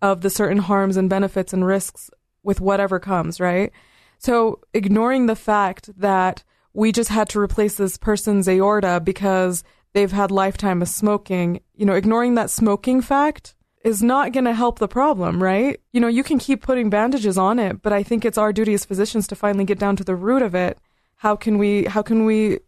of 0.02 0.20
the 0.20 0.30
certain 0.30 0.58
harms 0.58 0.96
and 0.96 1.10
benefits 1.10 1.52
and 1.52 1.66
risks 1.66 2.10
with 2.42 2.60
whatever 2.60 2.98
comes, 2.98 3.40
right? 3.40 3.72
So 4.18 4.60
ignoring 4.72 5.26
the 5.26 5.36
fact 5.36 5.90
that 5.98 6.44
we 6.72 6.92
just 6.92 7.10
had 7.10 7.28
to 7.30 7.40
replace 7.40 7.76
this 7.76 7.96
person's 7.96 8.48
aorta 8.48 9.00
because 9.00 9.64
they've 9.92 10.12
had 10.12 10.30
lifetime 10.30 10.82
of 10.82 10.88
smoking, 10.88 11.60
you 11.74 11.86
know, 11.86 11.94
ignoring 11.94 12.34
that 12.34 12.50
smoking 12.50 13.00
fact 13.00 13.54
is 13.84 14.02
not 14.02 14.32
going 14.32 14.44
to 14.44 14.54
help 14.54 14.78
the 14.78 14.88
problem, 14.88 15.42
right? 15.42 15.80
You 15.92 16.00
know, 16.00 16.08
you 16.08 16.24
can 16.24 16.38
keep 16.38 16.62
putting 16.62 16.90
bandages 16.90 17.36
on 17.38 17.58
it, 17.58 17.82
but 17.82 17.92
I 17.92 18.02
think 18.02 18.24
it's 18.24 18.38
our 18.38 18.52
duty 18.52 18.74
as 18.74 18.84
physicians 18.84 19.26
to 19.28 19.36
finally 19.36 19.64
get 19.64 19.78
down 19.78 19.96
to 19.96 20.04
the 20.04 20.16
root 20.16 20.42
of 20.42 20.54
it 20.54 20.78
how 21.24 21.34
can 21.34 21.56
we 21.56 21.86
how 21.86 22.02
can 22.02 22.26
we 22.26 22.58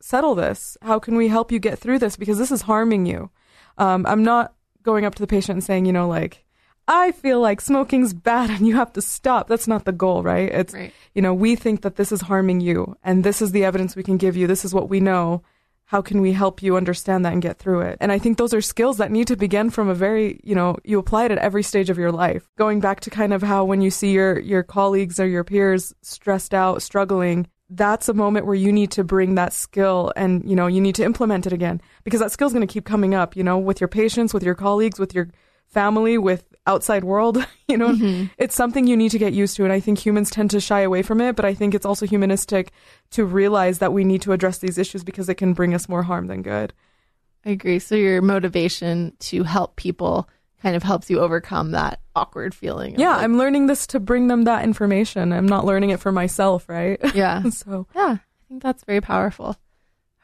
settle 0.00 0.36
this? 0.36 0.78
How 0.82 1.00
can 1.00 1.16
we 1.16 1.26
help 1.26 1.50
you 1.50 1.58
get 1.58 1.80
through 1.80 1.98
this 1.98 2.16
because 2.16 2.38
this 2.38 2.52
is 2.52 2.62
harming 2.62 3.06
you? 3.06 3.28
Um, 3.76 4.06
I'm 4.06 4.22
not 4.22 4.54
going 4.84 5.04
up 5.04 5.16
to 5.16 5.22
the 5.22 5.26
patient 5.26 5.56
and 5.56 5.64
saying, 5.64 5.84
you 5.84 5.92
know, 5.92 6.06
like 6.06 6.44
I 6.86 7.10
feel 7.10 7.40
like 7.40 7.60
smoking's 7.60 8.14
bad 8.14 8.50
and 8.50 8.68
you 8.68 8.76
have 8.76 8.92
to 8.92 9.02
stop. 9.02 9.48
That's 9.48 9.66
not 9.66 9.84
the 9.84 9.90
goal, 9.90 10.22
right? 10.22 10.48
It's 10.48 10.72
right. 10.72 10.92
you 11.16 11.22
know, 11.22 11.34
we 11.34 11.56
think 11.56 11.82
that 11.82 11.96
this 11.96 12.12
is 12.12 12.20
harming 12.20 12.60
you 12.60 12.96
and 13.02 13.24
this 13.24 13.42
is 13.42 13.50
the 13.50 13.64
evidence 13.64 13.96
we 13.96 14.04
can 14.04 14.16
give 14.16 14.36
you. 14.36 14.46
This 14.46 14.64
is 14.64 14.72
what 14.72 14.88
we 14.88 15.00
know. 15.00 15.42
How 15.86 16.00
can 16.00 16.20
we 16.20 16.32
help 16.32 16.62
you 16.62 16.76
understand 16.76 17.24
that 17.24 17.32
and 17.32 17.42
get 17.42 17.58
through 17.58 17.80
it? 17.80 17.98
And 18.00 18.12
I 18.12 18.20
think 18.20 18.38
those 18.38 18.54
are 18.54 18.60
skills 18.60 18.98
that 18.98 19.10
need 19.10 19.26
to 19.26 19.36
begin 19.36 19.70
from 19.70 19.88
a 19.88 19.94
very, 19.94 20.40
you 20.44 20.54
know, 20.54 20.76
you 20.84 21.00
apply 21.00 21.24
it 21.24 21.32
at 21.32 21.38
every 21.38 21.64
stage 21.64 21.90
of 21.90 21.98
your 21.98 22.12
life. 22.12 22.48
Going 22.56 22.78
back 22.78 23.00
to 23.00 23.10
kind 23.10 23.32
of 23.32 23.42
how 23.42 23.64
when 23.64 23.80
you 23.80 23.90
see 23.90 24.12
your 24.12 24.38
your 24.38 24.62
colleagues 24.62 25.18
or 25.18 25.26
your 25.26 25.42
peers 25.42 25.92
stressed 26.00 26.54
out, 26.54 26.80
struggling, 26.80 27.48
that's 27.76 28.08
a 28.08 28.14
moment 28.14 28.46
where 28.46 28.54
you 28.54 28.72
need 28.72 28.90
to 28.92 29.04
bring 29.04 29.34
that 29.34 29.52
skill 29.52 30.12
and 30.16 30.48
you 30.48 30.56
know 30.56 30.66
you 30.66 30.80
need 30.80 30.94
to 30.94 31.04
implement 31.04 31.46
it 31.46 31.52
again 31.52 31.80
because 32.04 32.20
that 32.20 32.32
skill 32.32 32.46
is 32.46 32.52
going 32.52 32.66
to 32.66 32.72
keep 32.72 32.84
coming 32.84 33.14
up 33.14 33.36
you 33.36 33.42
know 33.42 33.58
with 33.58 33.80
your 33.80 33.88
patients 33.88 34.32
with 34.32 34.42
your 34.42 34.54
colleagues 34.54 34.98
with 34.98 35.14
your 35.14 35.28
family 35.66 36.16
with 36.16 36.44
outside 36.66 37.04
world 37.04 37.44
you 37.68 37.76
know? 37.76 37.88
Mm-hmm. 37.88 38.26
it's 38.38 38.54
something 38.54 38.86
you 38.86 38.96
need 38.96 39.10
to 39.10 39.18
get 39.18 39.32
used 39.32 39.56
to 39.56 39.64
and 39.64 39.72
i 39.72 39.80
think 39.80 39.98
humans 39.98 40.30
tend 40.30 40.50
to 40.50 40.60
shy 40.60 40.80
away 40.80 41.02
from 41.02 41.20
it 41.20 41.36
but 41.36 41.44
i 41.44 41.52
think 41.52 41.74
it's 41.74 41.86
also 41.86 42.06
humanistic 42.06 42.70
to 43.10 43.24
realize 43.24 43.78
that 43.78 43.92
we 43.92 44.04
need 44.04 44.22
to 44.22 44.32
address 44.32 44.58
these 44.58 44.78
issues 44.78 45.04
because 45.04 45.28
it 45.28 45.34
can 45.34 45.52
bring 45.52 45.74
us 45.74 45.88
more 45.88 46.02
harm 46.02 46.26
than 46.26 46.42
good. 46.42 46.72
I 47.44 47.50
agree. 47.50 47.78
So 47.78 47.94
your 47.94 48.22
motivation 48.22 49.14
to 49.20 49.42
help 49.42 49.76
people 49.76 50.28
kind 50.64 50.74
of 50.76 50.82
helps 50.82 51.10
you 51.10 51.20
overcome 51.20 51.72
that 51.72 52.00
awkward 52.16 52.54
feeling. 52.54 52.98
Yeah, 52.98 53.10
like- 53.16 53.24
I'm 53.24 53.36
learning 53.36 53.66
this 53.66 53.86
to 53.88 54.00
bring 54.00 54.28
them 54.28 54.44
that 54.44 54.64
information. 54.64 55.30
I'm 55.30 55.46
not 55.46 55.66
learning 55.66 55.90
it 55.90 56.00
for 56.00 56.10
myself, 56.10 56.68
right? 56.70 56.98
yeah. 57.14 57.42
so 57.50 57.86
Yeah, 57.94 58.16
I 58.18 58.48
think 58.48 58.62
that's 58.62 58.82
very 58.82 59.02
powerful. 59.02 59.56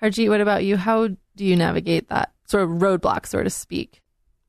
Harjeet, 0.03 0.31
what 0.31 0.41
about 0.41 0.65
you? 0.65 0.79
How 0.79 1.09
do 1.09 1.45
you 1.45 1.57
navigate 1.57 2.09
that 2.09 2.33
sort 2.47 2.63
of 2.65 2.71
roadblock, 2.71 3.27
so 3.27 3.43
to 3.43 3.51
speak? 3.51 4.01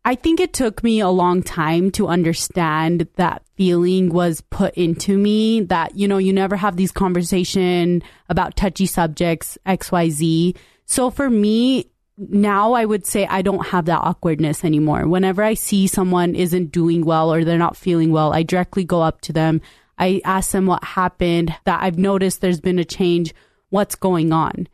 I 0.05 0.15
think 0.15 0.39
it 0.39 0.53
took 0.53 0.81
me 0.81 1.01
a 1.01 1.09
long 1.09 1.43
time 1.43 1.91
to 1.91 2.07
understand 2.07 3.07
that 3.17 3.43
feeling 3.55 4.09
was 4.13 4.39
put 4.49 4.73
into 4.75 5.17
me 5.17 5.59
that, 5.61 5.95
you 5.97 6.07
know, 6.07 6.17
you 6.17 6.31
never 6.31 6.55
have 6.55 6.77
these 6.77 6.93
conversation 6.93 8.01
about 8.29 8.55
touchy 8.55 8.85
subjects, 8.85 9.57
XYZ. 9.67 10.55
So 10.85 11.09
for 11.09 11.29
me, 11.29 11.90
now 12.17 12.73
I 12.73 12.85
would 12.85 13.05
say 13.05 13.25
I 13.25 13.41
don't 13.41 13.67
have 13.67 13.85
that 13.85 14.01
awkwardness 14.01 14.63
anymore. 14.63 15.07
Whenever 15.07 15.43
I 15.43 15.53
see 15.53 15.87
someone 15.87 16.35
isn't 16.35 16.71
doing 16.71 17.05
well 17.05 17.33
or 17.33 17.43
they're 17.43 17.57
not 17.57 17.77
feeling 17.77 18.11
well, 18.11 18.33
I 18.33 18.43
directly 18.43 18.83
go 18.83 19.01
up 19.01 19.21
to 19.21 19.33
them. 19.33 19.61
I 19.97 20.21
ask 20.25 20.51
them 20.51 20.65
what 20.65 20.83
happened, 20.83 21.55
that 21.65 21.81
I've 21.83 21.97
noticed 21.97 22.41
there's 22.41 22.61
been 22.61 22.79
a 22.79 22.85
change, 22.85 23.33
what's 23.69 23.95
going 23.95 24.33
on. 24.33 24.67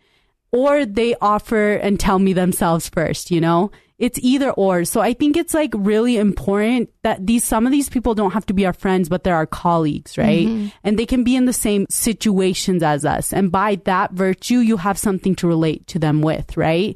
Or 0.51 0.85
they 0.85 1.15
offer 1.21 1.73
and 1.73 1.99
tell 1.99 2.19
me 2.19 2.33
themselves 2.33 2.87
first, 2.87 3.31
you 3.31 3.41
know? 3.41 3.71
It's 3.99 4.19
either 4.21 4.51
or. 4.51 4.85
So 4.85 5.01
I 5.01 5.13
think 5.13 5.35
it's 5.35 5.55
like 5.55 5.73
really 5.75 6.17
important 6.17 6.91
that 7.01 7.25
these, 7.25 7.43
some 7.43 7.65
of 7.65 7.71
these 7.71 7.89
people 7.89 8.13
don't 8.13 8.31
have 8.31 8.45
to 8.45 8.53
be 8.53 8.65
our 8.65 8.73
friends, 8.73 9.09
but 9.09 9.23
they're 9.23 9.35
our 9.35 9.47
colleagues, 9.47 10.17
right? 10.19 10.47
Mm-hmm. 10.47 10.67
And 10.83 10.99
they 10.99 11.07
can 11.07 11.23
be 11.23 11.35
in 11.35 11.45
the 11.45 11.53
same 11.53 11.87
situations 11.89 12.83
as 12.83 13.05
us. 13.05 13.33
And 13.33 13.51
by 13.51 13.75
that 13.85 14.11
virtue, 14.11 14.59
you 14.59 14.77
have 14.77 14.99
something 14.99 15.35
to 15.37 15.47
relate 15.47 15.87
to 15.87 15.99
them 15.99 16.21
with, 16.21 16.55
right? 16.55 16.95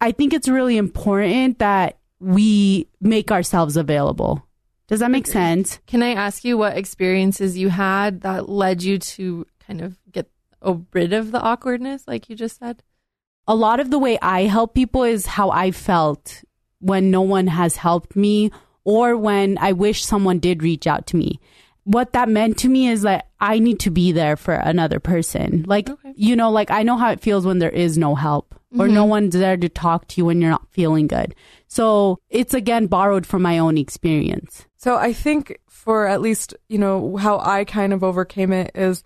I 0.00 0.12
think 0.12 0.32
it's 0.32 0.48
really 0.48 0.76
important 0.76 1.58
that 1.58 1.98
we 2.18 2.86
make 3.00 3.30
ourselves 3.30 3.76
available. 3.76 4.46
Does 4.88 5.00
that 5.00 5.10
make 5.10 5.26
sense? 5.26 5.78
Can 5.86 6.02
I 6.02 6.14
ask 6.14 6.44
you 6.44 6.58
what 6.58 6.76
experiences 6.76 7.56
you 7.56 7.68
had 7.68 8.22
that 8.22 8.48
led 8.48 8.82
you 8.82 8.98
to 8.98 9.46
kind 9.66 9.80
of 9.80 9.98
get 10.10 10.28
rid 10.92 11.12
of 11.12 11.30
the 11.32 11.40
awkwardness, 11.40 12.04
like 12.06 12.28
you 12.28 12.36
just 12.36 12.58
said? 12.58 12.82
a 13.48 13.54
lot 13.54 13.80
of 13.80 13.90
the 13.90 13.98
way 13.98 14.16
I 14.22 14.42
help 14.42 14.74
people 14.74 15.02
is 15.02 15.26
how 15.26 15.50
I 15.50 15.72
felt 15.72 16.44
when 16.78 17.10
no 17.10 17.22
one 17.22 17.48
has 17.48 17.74
helped 17.76 18.14
me 18.14 18.52
or 18.84 19.16
when 19.16 19.58
I 19.58 19.72
wish 19.72 20.04
someone 20.04 20.38
did 20.38 20.62
reach 20.62 20.86
out 20.86 21.06
to 21.08 21.16
me. 21.16 21.40
What 21.82 22.12
that 22.12 22.28
meant 22.28 22.58
to 22.58 22.68
me 22.68 22.86
is 22.86 23.02
that 23.02 23.28
I 23.40 23.58
need 23.58 23.80
to 23.80 23.90
be 23.90 24.12
there 24.12 24.36
for 24.36 24.54
another 24.54 25.00
person. 25.00 25.64
Like, 25.66 25.90
Okay. 25.90 26.12
you 26.14 26.36
know, 26.36 26.50
like 26.52 26.70
I 26.70 26.84
know 26.84 26.96
how 26.96 27.10
it 27.10 27.20
feels 27.20 27.44
when 27.44 27.58
there 27.58 27.70
is 27.70 27.98
no 27.98 28.14
help 28.14 28.54
or 28.78 28.88
no 28.88 29.02
mm-hmm. 29.02 29.10
one's 29.10 29.34
there 29.34 29.56
to 29.56 29.68
talk 29.68 30.06
to 30.08 30.20
you 30.20 30.24
when 30.26 30.40
you're 30.40 30.50
not 30.50 30.68
feeling 30.70 31.06
good. 31.06 31.34
So 31.66 32.20
it's 32.28 32.54
again 32.54 32.86
borrowed 32.86 33.26
from 33.26 33.42
my 33.42 33.58
own 33.58 33.76
experience. 33.76 34.66
So 34.76 34.96
I 34.96 35.12
think 35.12 35.58
for 35.68 36.06
at 36.06 36.20
least, 36.20 36.54
you 36.68 36.78
know, 36.78 37.16
how 37.16 37.38
I 37.40 37.64
kind 37.64 37.92
of 37.92 38.04
overcame 38.04 38.52
it 38.52 38.70
is 38.74 39.02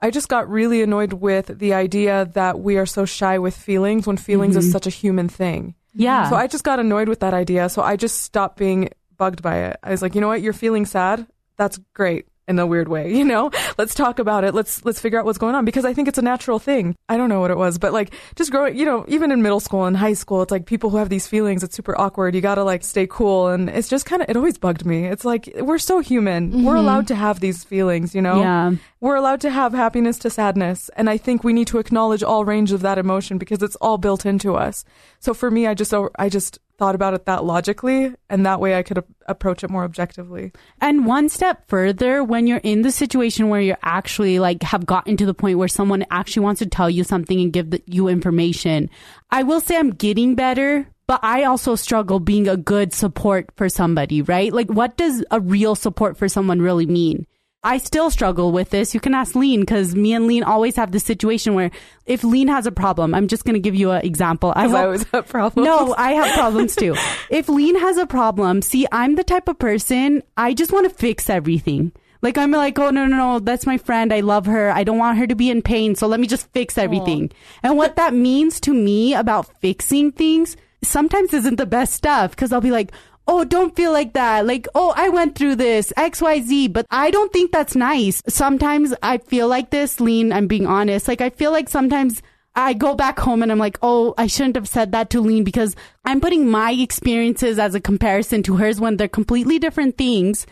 I 0.00 0.10
just 0.10 0.28
got 0.28 0.48
really 0.48 0.82
annoyed 0.82 1.12
with 1.12 1.58
the 1.58 1.74
idea 1.74 2.28
that 2.34 2.60
we 2.60 2.76
are 2.76 2.86
so 2.86 3.04
shy 3.04 3.38
with 3.38 3.56
feelings 3.56 4.06
when 4.06 4.16
feelings 4.16 4.56
is 4.56 4.64
mm-hmm. 4.64 4.72
such 4.72 4.86
a 4.86 4.90
human 4.90 5.28
thing. 5.28 5.74
Yeah. 5.94 6.30
So 6.30 6.36
I 6.36 6.46
just 6.46 6.64
got 6.64 6.80
annoyed 6.80 7.08
with 7.08 7.20
that 7.20 7.34
idea. 7.34 7.68
So 7.68 7.82
I 7.82 7.96
just 7.96 8.22
stopped 8.22 8.56
being 8.56 8.88
bugged 9.16 9.42
by 9.42 9.58
it. 9.58 9.76
I 9.82 9.90
was 9.90 10.02
like, 10.02 10.14
you 10.14 10.20
know 10.20 10.28
what? 10.28 10.40
You're 10.40 10.54
feeling 10.54 10.86
sad. 10.86 11.26
That's 11.56 11.78
great 11.92 12.26
in 12.48 12.58
a 12.58 12.66
weird 12.66 12.88
way, 12.88 13.12
you 13.16 13.24
know? 13.24 13.50
Let's 13.78 13.94
talk 13.94 14.18
about 14.18 14.44
it. 14.44 14.54
Let's 14.54 14.84
let's 14.84 15.00
figure 15.00 15.18
out 15.18 15.24
what's 15.24 15.38
going 15.38 15.54
on 15.54 15.64
because 15.64 15.84
I 15.84 15.94
think 15.94 16.08
it's 16.08 16.18
a 16.18 16.22
natural 16.22 16.58
thing. 16.58 16.94
I 17.08 17.16
don't 17.16 17.28
know 17.28 17.40
what 17.40 17.50
it 17.50 17.56
was, 17.56 17.78
but 17.78 17.92
like 17.92 18.14
just 18.34 18.50
growing, 18.50 18.76
you 18.76 18.84
know, 18.84 19.04
even 19.08 19.30
in 19.30 19.42
middle 19.42 19.60
school 19.60 19.84
and 19.84 19.96
high 19.96 20.14
school, 20.14 20.42
it's 20.42 20.50
like 20.50 20.66
people 20.66 20.90
who 20.90 20.96
have 20.96 21.08
these 21.08 21.26
feelings, 21.26 21.62
it's 21.62 21.76
super 21.76 21.98
awkward. 21.98 22.34
You 22.34 22.40
got 22.40 22.56
to 22.56 22.64
like 22.64 22.84
stay 22.84 23.06
cool 23.06 23.48
and 23.48 23.68
it's 23.68 23.88
just 23.88 24.06
kind 24.06 24.22
of 24.22 24.30
it 24.30 24.36
always 24.36 24.58
bugged 24.58 24.84
me. 24.84 25.06
It's 25.06 25.24
like 25.24 25.50
we're 25.56 25.78
so 25.78 26.00
human. 26.00 26.64
We're 26.64 26.74
mm-hmm. 26.74 26.76
allowed 26.76 27.08
to 27.08 27.14
have 27.14 27.40
these 27.40 27.64
feelings, 27.64 28.14
you 28.14 28.22
know? 28.22 28.40
Yeah. 28.40 28.72
We're 29.00 29.16
allowed 29.16 29.40
to 29.42 29.50
have 29.50 29.72
happiness 29.72 30.18
to 30.18 30.30
sadness. 30.30 30.90
And 30.96 31.10
I 31.10 31.16
think 31.16 31.42
we 31.42 31.52
need 31.52 31.66
to 31.68 31.78
acknowledge 31.78 32.22
all 32.22 32.44
range 32.44 32.72
of 32.72 32.82
that 32.82 32.98
emotion 32.98 33.38
because 33.38 33.62
it's 33.62 33.76
all 33.76 33.98
built 33.98 34.24
into 34.24 34.54
us. 34.54 34.84
So 35.18 35.34
for 35.34 35.50
me, 35.50 35.66
I 35.66 35.74
just, 35.74 35.92
I 36.16 36.28
just 36.28 36.60
thought 36.82 36.96
about 36.96 37.14
it 37.14 37.26
that 37.26 37.44
logically 37.44 38.12
and 38.28 38.44
that 38.44 38.58
way 38.58 38.74
I 38.74 38.82
could 38.82 38.98
a- 38.98 39.04
approach 39.28 39.62
it 39.62 39.70
more 39.70 39.84
objectively. 39.84 40.50
And 40.80 41.06
one 41.06 41.28
step 41.28 41.68
further, 41.68 42.24
when 42.24 42.48
you're 42.48 42.58
in 42.64 42.82
the 42.82 42.90
situation 42.90 43.48
where 43.48 43.60
you're 43.60 43.78
actually 43.84 44.40
like 44.40 44.64
have 44.64 44.84
gotten 44.84 45.16
to 45.18 45.24
the 45.24 45.32
point 45.32 45.58
where 45.58 45.68
someone 45.68 46.04
actually 46.10 46.42
wants 46.42 46.58
to 46.58 46.66
tell 46.66 46.90
you 46.90 47.04
something 47.04 47.40
and 47.40 47.52
give 47.52 47.70
the, 47.70 47.80
you 47.86 48.08
information, 48.08 48.90
I 49.30 49.44
will 49.44 49.60
say 49.60 49.78
I'm 49.78 49.90
getting 49.90 50.34
better. 50.34 50.88
But 51.06 51.20
I 51.22 51.44
also 51.44 51.76
struggle 51.76 52.18
being 52.18 52.48
a 52.48 52.56
good 52.56 52.92
support 52.92 53.50
for 53.54 53.68
somebody, 53.68 54.22
right? 54.22 54.52
Like, 54.52 54.68
what 54.68 54.96
does 54.96 55.24
a 55.30 55.38
real 55.38 55.76
support 55.76 56.16
for 56.16 56.28
someone 56.28 56.60
really 56.60 56.86
mean? 56.86 57.26
I 57.64 57.78
still 57.78 58.10
struggle 58.10 58.50
with 58.50 58.70
this. 58.70 58.92
You 58.92 58.98
can 58.98 59.14
ask 59.14 59.36
Lean 59.36 59.60
because 59.60 59.94
me 59.94 60.12
and 60.14 60.26
Lean 60.26 60.42
always 60.42 60.74
have 60.74 60.90
this 60.90 61.04
situation 61.04 61.54
where 61.54 61.70
if 62.06 62.24
Lean 62.24 62.48
has 62.48 62.66
a 62.66 62.72
problem, 62.72 63.14
I'm 63.14 63.28
just 63.28 63.44
going 63.44 63.54
to 63.54 63.60
give 63.60 63.76
you 63.76 63.92
an 63.92 64.04
example. 64.04 64.52
I 64.56 64.66
I 64.66 64.84
always 64.84 65.04
have 65.12 65.28
problems. 65.28 65.64
no, 65.64 65.94
I 65.96 66.12
have 66.12 66.34
problems 66.34 66.74
too. 66.74 66.96
if 67.30 67.48
Lean 67.48 67.78
has 67.78 67.98
a 67.98 68.06
problem, 68.06 68.62
see, 68.62 68.86
I'm 68.90 69.14
the 69.14 69.22
type 69.22 69.46
of 69.46 69.60
person, 69.60 70.24
I 70.36 70.54
just 70.54 70.72
want 70.72 70.88
to 70.88 70.94
fix 70.94 71.30
everything. 71.30 71.92
Like, 72.20 72.38
I'm 72.38 72.52
like, 72.52 72.78
oh, 72.78 72.90
no, 72.90 73.06
no, 73.06 73.16
no, 73.16 73.38
that's 73.40 73.66
my 73.66 73.78
friend. 73.78 74.12
I 74.12 74.20
love 74.20 74.46
her. 74.46 74.70
I 74.70 74.84
don't 74.84 74.98
want 74.98 75.18
her 75.18 75.26
to 75.26 75.34
be 75.34 75.50
in 75.50 75.60
pain. 75.60 75.96
So 75.96 76.06
let 76.06 76.20
me 76.20 76.28
just 76.28 76.48
fix 76.52 76.78
everything. 76.78 77.32
And 77.64 77.76
what 77.76 77.96
that 77.96 78.14
means 78.14 78.60
to 78.60 78.72
me 78.72 79.12
about 79.14 79.52
fixing 79.60 80.12
things 80.12 80.56
sometimes 80.84 81.32
isn't 81.32 81.56
the 81.56 81.66
best 81.66 81.92
stuff 81.94 82.30
because 82.30 82.52
I'll 82.52 82.60
be 82.60 82.70
like, 82.70 82.92
oh, 83.26 83.44
don't 83.44 83.76
feel 83.76 83.92
like 83.92 84.12
that. 84.14 84.46
Like, 84.46 84.66
oh, 84.74 84.92
I 84.96 85.08
went 85.08 85.36
through 85.36 85.56
this, 85.56 85.92
XYZ, 85.96 86.72
but 86.72 86.86
I 86.90 87.10
don't 87.10 87.32
think 87.32 87.52
that's 87.52 87.76
nice. 87.76 88.22
Sometimes 88.28 88.94
I 89.02 89.18
feel 89.18 89.48
like 89.48 89.70
this, 89.70 90.00
Lean, 90.00 90.32
I'm 90.32 90.46
being 90.46 90.66
honest. 90.66 91.08
Like, 91.08 91.20
I 91.20 91.30
feel 91.30 91.52
like 91.52 91.68
sometimes 91.68 92.22
I 92.54 92.74
go 92.74 92.94
back 92.94 93.18
home 93.18 93.42
and 93.42 93.50
I'm 93.50 93.58
like, 93.58 93.78
oh, 93.82 94.14
I 94.18 94.26
shouldn't 94.26 94.56
have 94.56 94.68
said 94.68 94.92
that 94.92 95.10
to 95.10 95.20
Lean 95.20 95.44
because 95.44 95.74
I'm 96.04 96.20
putting 96.20 96.50
my 96.50 96.72
experiences 96.72 97.58
as 97.58 97.74
a 97.74 97.80
comparison 97.80 98.42
to 98.44 98.56
hers 98.56 98.80
when 98.80 98.96
they're 98.96 99.08
completely 99.08 99.58
different 99.58 99.96
things. 99.96 100.46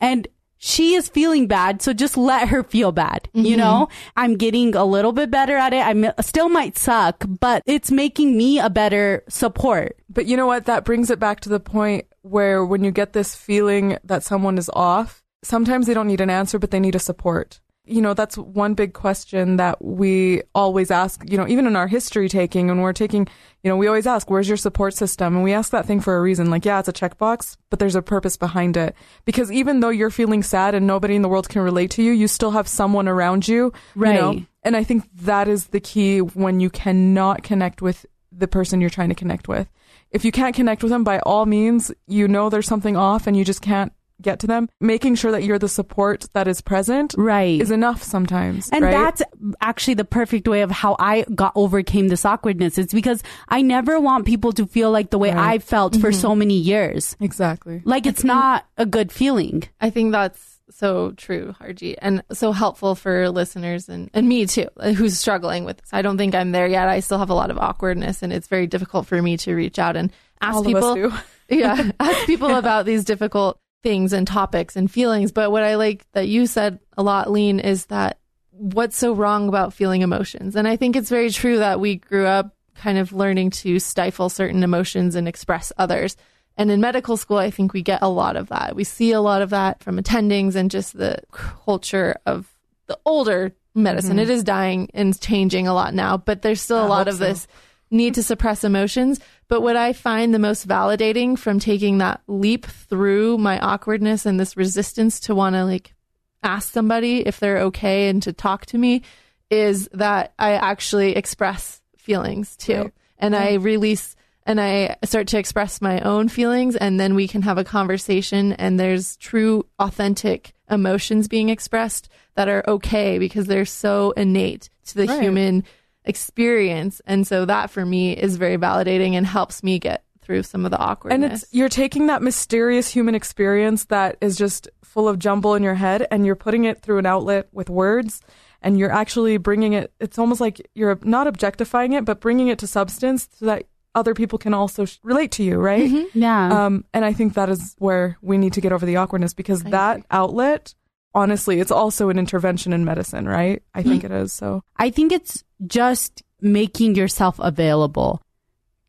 And 0.00 0.28
she 0.58 0.94
is 0.94 1.08
feeling 1.08 1.46
bad, 1.46 1.82
so 1.82 1.92
just 1.92 2.16
let 2.16 2.48
her 2.48 2.62
feel 2.62 2.90
bad. 2.90 3.28
You 3.34 3.42
mm-hmm. 3.42 3.58
know, 3.58 3.88
I'm 4.16 4.36
getting 4.36 4.74
a 4.74 4.84
little 4.84 5.12
bit 5.12 5.30
better 5.30 5.56
at 5.56 5.72
it. 5.72 5.84
I 5.84 6.22
still 6.22 6.48
might 6.48 6.78
suck, 6.78 7.24
but 7.26 7.62
it's 7.66 7.90
making 7.90 8.36
me 8.36 8.58
a 8.58 8.70
better 8.70 9.22
support. 9.28 9.98
But 10.08 10.26
you 10.26 10.36
know 10.36 10.46
what? 10.46 10.64
That 10.64 10.84
brings 10.84 11.10
it 11.10 11.18
back 11.18 11.40
to 11.40 11.50
the 11.50 11.60
point 11.60 12.06
where 12.26 12.64
when 12.64 12.84
you 12.84 12.90
get 12.90 13.12
this 13.12 13.34
feeling 13.34 13.98
that 14.04 14.22
someone 14.22 14.58
is 14.58 14.70
off, 14.72 15.22
sometimes 15.42 15.86
they 15.86 15.94
don't 15.94 16.08
need 16.08 16.20
an 16.20 16.30
answer, 16.30 16.58
but 16.58 16.70
they 16.70 16.80
need 16.80 16.94
a 16.94 17.00
support. 17.00 17.60
You 17.88 18.02
know, 18.02 18.14
that's 18.14 18.36
one 18.36 18.74
big 18.74 18.94
question 18.94 19.58
that 19.58 19.82
we 19.82 20.42
always 20.56 20.90
ask, 20.90 21.22
you 21.30 21.36
know, 21.36 21.46
even 21.46 21.68
in 21.68 21.76
our 21.76 21.86
history 21.86 22.28
taking, 22.28 22.66
when 22.66 22.80
we're 22.80 22.92
taking, 22.92 23.28
you 23.62 23.70
know, 23.70 23.76
we 23.76 23.86
always 23.86 24.08
ask, 24.08 24.28
where's 24.28 24.48
your 24.48 24.56
support 24.56 24.92
system? 24.94 25.36
And 25.36 25.44
we 25.44 25.52
ask 25.52 25.70
that 25.70 25.86
thing 25.86 26.00
for 26.00 26.16
a 26.16 26.20
reason. 26.20 26.50
Like, 26.50 26.64
yeah, 26.64 26.80
it's 26.80 26.88
a 26.88 26.92
checkbox, 26.92 27.56
but 27.70 27.78
there's 27.78 27.94
a 27.94 28.02
purpose 28.02 28.36
behind 28.36 28.76
it. 28.76 28.96
Because 29.24 29.52
even 29.52 29.78
though 29.78 29.90
you're 29.90 30.10
feeling 30.10 30.42
sad 30.42 30.74
and 30.74 30.84
nobody 30.84 31.14
in 31.14 31.22
the 31.22 31.28
world 31.28 31.48
can 31.48 31.62
relate 31.62 31.92
to 31.92 32.02
you, 32.02 32.10
you 32.10 32.26
still 32.26 32.50
have 32.50 32.66
someone 32.66 33.06
around 33.06 33.46
you. 33.46 33.72
You 33.94 34.02
know? 34.02 34.32
Right. 34.32 34.46
And 34.64 34.76
I 34.76 34.82
think 34.82 35.04
that 35.18 35.46
is 35.46 35.68
the 35.68 35.78
key 35.78 36.18
when 36.18 36.58
you 36.58 36.70
cannot 36.70 37.44
connect 37.44 37.82
with 37.82 38.04
the 38.38 38.48
person 38.48 38.80
you're 38.80 38.90
trying 38.90 39.08
to 39.08 39.14
connect 39.14 39.48
with. 39.48 39.68
If 40.10 40.24
you 40.24 40.32
can't 40.32 40.54
connect 40.54 40.82
with 40.82 40.90
them, 40.90 41.04
by 41.04 41.18
all 41.20 41.46
means, 41.46 41.92
you 42.06 42.28
know 42.28 42.48
there's 42.48 42.66
something 42.66 42.96
off 42.96 43.26
and 43.26 43.36
you 43.36 43.44
just 43.44 43.62
can't 43.62 43.92
get 44.22 44.40
to 44.40 44.46
them. 44.46 44.68
Making 44.80 45.14
sure 45.14 45.30
that 45.32 45.44
you're 45.44 45.58
the 45.58 45.68
support 45.68 46.26
that 46.32 46.48
is 46.48 46.60
present 46.62 47.14
Right. 47.18 47.60
is 47.60 47.70
enough 47.70 48.02
sometimes. 48.02 48.70
And 48.70 48.82
right? 48.82 48.92
that's 48.92 49.22
actually 49.60 49.94
the 49.94 50.04
perfect 50.04 50.48
way 50.48 50.62
of 50.62 50.70
how 50.70 50.96
I 50.98 51.24
got 51.34 51.52
overcame 51.54 52.08
this 52.08 52.24
awkwardness. 52.24 52.78
It's 52.78 52.94
because 52.94 53.22
I 53.48 53.62
never 53.62 54.00
want 54.00 54.24
people 54.24 54.52
to 54.52 54.66
feel 54.66 54.90
like 54.90 55.10
the 55.10 55.18
way 55.18 55.30
Right. 55.32 55.54
I 55.54 55.58
felt 55.58 55.96
for 55.96 56.10
mm-hmm. 56.10 56.20
so 56.20 56.34
many 56.34 56.54
years. 56.58 57.16
exactly. 57.20 57.82
Like 57.84 58.06
it's 58.06 58.24
not 58.24 58.66
a 58.78 58.86
good 58.86 59.12
feeling. 59.12 59.64
I 59.80 59.90
think 59.90 60.12
that's 60.12 60.55
so 60.70 61.12
true, 61.12 61.54
Harji, 61.60 61.96
and 61.98 62.22
so 62.32 62.52
helpful 62.52 62.94
for 62.94 63.30
listeners 63.30 63.88
and, 63.88 64.10
and 64.12 64.28
me 64.28 64.46
too, 64.46 64.68
uh, 64.78 64.92
who's 64.92 65.18
struggling 65.18 65.64
with 65.64 65.78
this. 65.78 65.90
I 65.92 66.02
don't 66.02 66.18
think 66.18 66.34
I'm 66.34 66.52
there 66.52 66.66
yet. 66.66 66.88
I 66.88 67.00
still 67.00 67.18
have 67.18 67.30
a 67.30 67.34
lot 67.34 67.50
of 67.50 67.58
awkwardness, 67.58 68.22
and 68.22 68.32
it's 68.32 68.48
very 68.48 68.66
difficult 68.66 69.06
for 69.06 69.20
me 69.20 69.36
to 69.38 69.54
reach 69.54 69.78
out 69.78 69.96
and 69.96 70.12
ask 70.40 70.56
All 70.56 70.64
people. 70.64 71.12
yeah, 71.48 71.90
ask 72.00 72.26
people 72.26 72.54
about 72.54 72.86
these 72.86 73.04
difficult 73.04 73.58
things 73.82 74.12
and 74.12 74.26
topics 74.26 74.76
and 74.76 74.90
feelings. 74.90 75.32
But 75.32 75.50
what 75.50 75.62
I 75.62 75.76
like 75.76 76.04
that 76.12 76.28
you 76.28 76.46
said 76.46 76.80
a 76.96 77.02
lot, 77.02 77.30
Lean, 77.30 77.60
is 77.60 77.86
that 77.86 78.18
what's 78.50 78.96
so 78.96 79.12
wrong 79.12 79.48
about 79.48 79.72
feeling 79.72 80.02
emotions? 80.02 80.56
And 80.56 80.66
I 80.66 80.76
think 80.76 80.96
it's 80.96 81.10
very 81.10 81.30
true 81.30 81.58
that 81.58 81.78
we 81.78 81.96
grew 81.96 82.26
up 82.26 82.54
kind 82.74 82.98
of 82.98 83.12
learning 83.12 83.50
to 83.50 83.78
stifle 83.78 84.28
certain 84.28 84.62
emotions 84.62 85.14
and 85.14 85.28
express 85.28 85.72
others. 85.78 86.16
And 86.56 86.70
in 86.70 86.80
medical 86.80 87.16
school, 87.16 87.36
I 87.36 87.50
think 87.50 87.72
we 87.72 87.82
get 87.82 88.02
a 88.02 88.08
lot 88.08 88.36
of 88.36 88.48
that. 88.48 88.74
We 88.74 88.84
see 88.84 89.12
a 89.12 89.20
lot 89.20 89.42
of 89.42 89.50
that 89.50 89.82
from 89.82 89.98
attendings 89.98 90.54
and 90.54 90.70
just 90.70 90.96
the 90.96 91.18
culture 91.30 92.16
of 92.24 92.50
the 92.86 92.98
older 93.04 93.54
medicine. 93.74 94.18
It 94.18 94.30
is 94.30 94.42
dying 94.42 94.88
and 94.94 95.18
changing 95.20 95.68
a 95.68 95.74
lot 95.74 95.92
now, 95.92 96.16
but 96.16 96.42
there's 96.42 96.62
still 96.62 96.78
a 96.78 96.80
Mm-hmm. 96.82 96.90
Lot 96.90 97.08
of 97.08 97.16
so. 97.16 97.24
this 97.24 97.46
need 97.90 98.14
to 98.14 98.22
suppress 98.22 98.64
emotions. 98.64 99.20
But 99.48 99.60
what 99.60 99.76
I 99.76 99.92
find 99.92 100.32
the 100.34 100.38
most 100.38 100.66
validating 100.66 101.38
from 101.38 101.58
taking 101.58 101.98
that 101.98 102.20
leap 102.26 102.66
through 102.66 103.38
my 103.38 103.58
awkwardness 103.60 104.26
and 104.26 104.40
this 104.40 104.56
resistance 104.56 105.20
to 105.20 105.34
want 105.34 105.54
to 105.54 105.64
like 105.64 105.94
ask 106.42 106.72
somebody 106.72 107.26
if 107.26 107.38
they're 107.38 107.58
okay 107.58 108.08
and 108.08 108.22
to 108.22 108.32
talk 108.32 108.66
to 108.66 108.78
me 108.78 109.02
is 109.50 109.88
that 109.92 110.32
I 110.38 110.52
actually 110.52 111.14
express 111.16 111.80
feelings 111.96 112.56
too. 112.56 112.74
Right. 112.74 112.92
And 113.18 113.36
I 113.36 113.54
release 113.54 114.16
and 114.46 114.60
I 114.60 114.96
start 115.04 115.26
to 115.28 115.38
express 115.38 115.80
my 115.82 116.00
own 116.00 116.28
feelings 116.28 116.76
and 116.76 116.98
then 116.98 117.14
we 117.14 117.28
can 117.28 117.42
have 117.42 117.58
a 117.58 117.64
conversation 117.64 118.52
and 118.54 118.78
there's 118.80 119.16
true 119.18 119.66
authentic 119.78 120.52
emotions 120.70 121.28
being 121.28 121.48
expressed 121.50 122.08
that 122.34 122.48
are 122.48 122.64
okay 122.66 123.18
because 123.18 123.46
they're 123.46 123.64
so 123.64 124.12
innate 124.12 124.68
to 124.86 124.94
the 124.94 125.06
Right. 125.06 125.20
human 125.22 125.64
experience. 126.04 127.00
And 127.06 127.26
so 127.26 127.44
that 127.44 127.70
for 127.70 127.84
me 127.84 128.12
is 128.16 128.36
very 128.36 128.56
validating 128.56 129.12
and 129.14 129.26
helps 129.26 129.62
me 129.62 129.78
get 129.78 130.04
through 130.22 130.42
some 130.42 130.64
of 130.64 130.70
the 130.70 130.78
awkwardness. 130.78 131.24
And 131.24 131.32
it's 131.32 131.46
you're 131.52 131.68
taking 131.68 132.06
that 132.06 132.22
mysterious 132.22 132.88
human 132.88 133.14
experience 133.14 133.84
that 133.86 134.16
is 134.20 134.36
just 134.36 134.68
full 134.82 135.08
of 135.08 135.18
jumble 135.18 135.54
in 135.54 135.62
your 135.62 135.74
head 135.74 136.06
and 136.10 136.24
you're 136.24 136.34
putting 136.36 136.64
it 136.64 136.80
through 136.80 136.98
an 136.98 137.06
outlet 137.06 137.48
with 137.52 137.68
words 137.68 138.20
and 138.62 138.78
you're 138.78 138.90
actually 138.90 139.36
bringing 139.36 139.74
it 139.74 139.92
it's 140.00 140.18
almost 140.18 140.40
like 140.40 140.66
you're 140.74 140.98
not 141.02 141.26
objectifying 141.26 141.92
it 141.92 142.04
but 142.06 142.18
bringing 142.18 142.48
it 142.48 142.58
to 142.58 142.66
substance 142.66 143.28
so 143.34 143.44
that 143.44 143.64
other 143.96 144.14
people 144.14 144.38
can 144.38 144.54
also 144.54 144.84
sh- 144.84 144.98
relate 145.02 145.32
to 145.32 145.42
you, 145.42 145.56
right? 145.56 145.90
Mm-hmm. 145.90 146.18
Yeah. 146.20 146.66
Um, 146.66 146.84
and 146.92 147.04
I 147.04 147.12
think 147.12 147.34
that 147.34 147.48
is 147.48 147.74
where 147.78 148.18
we 148.20 148.38
need 148.38 148.52
to 148.52 148.60
get 148.60 148.70
over 148.70 148.86
the 148.86 148.96
awkwardness 148.96 149.32
because 149.34 149.62
that 149.64 150.04
outlet, 150.10 150.74
honestly, 151.14 151.58
it's 151.58 151.70
also 151.70 152.10
an 152.10 152.18
intervention 152.18 152.72
in 152.72 152.84
medicine, 152.84 153.26
right? 153.26 153.62
I 153.74 153.82
think 153.82 154.04
mm-hmm. 154.04 154.12
it 154.12 154.22
is. 154.22 154.32
So 154.32 154.62
I 154.76 154.90
think 154.90 155.12
it's 155.12 155.42
just 155.66 156.22
making 156.40 156.94
yourself 156.94 157.38
available. 157.38 158.22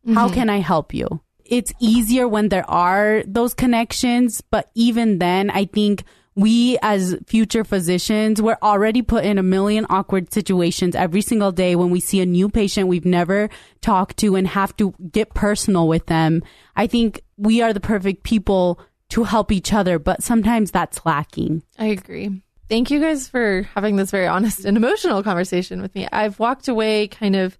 Mm-hmm. 0.06 0.14
How 0.14 0.28
can 0.28 0.50
I 0.50 0.58
help 0.58 0.92
you? 0.92 1.22
It's 1.44 1.72
easier 1.80 2.28
when 2.28 2.50
there 2.50 2.68
are 2.68 3.24
those 3.26 3.54
connections, 3.54 4.42
but 4.42 4.70
even 4.74 5.18
then, 5.18 5.48
I 5.48 5.64
think 5.64 6.04
we 6.38 6.78
as 6.82 7.16
future 7.26 7.64
physicians, 7.64 8.40
we're 8.40 8.58
already 8.62 9.02
put 9.02 9.24
in 9.24 9.38
a 9.38 9.42
million 9.42 9.84
awkward 9.90 10.32
situations 10.32 10.94
every 10.94 11.20
single 11.20 11.50
day 11.50 11.74
when 11.74 11.90
we 11.90 11.98
see 11.98 12.20
a 12.20 12.26
new 12.26 12.48
patient 12.48 12.86
we've 12.86 13.04
never 13.04 13.50
talked 13.80 14.18
to 14.18 14.36
and 14.36 14.46
have 14.46 14.76
to 14.76 14.94
get 15.10 15.34
personal 15.34 15.88
with 15.88 16.06
them. 16.06 16.44
I 16.76 16.86
think 16.86 17.22
we 17.36 17.60
are 17.60 17.72
the 17.72 17.80
perfect 17.80 18.22
people 18.22 18.78
to 19.08 19.24
help 19.24 19.50
each 19.50 19.72
other, 19.72 19.98
but 19.98 20.22
sometimes 20.22 20.70
that's 20.70 21.04
lacking. 21.04 21.64
I 21.76 21.86
agree. 21.86 22.40
Thank 22.68 22.92
you 22.92 23.00
guys 23.00 23.26
for 23.26 23.68
having 23.74 23.96
this 23.96 24.12
very 24.12 24.28
honest 24.28 24.64
and 24.64 24.76
emotional 24.76 25.24
conversation 25.24 25.82
with 25.82 25.92
me. 25.96 26.06
I've 26.12 26.38
walked 26.38 26.68
away 26.68 27.08
kind 27.08 27.34
of 27.34 27.58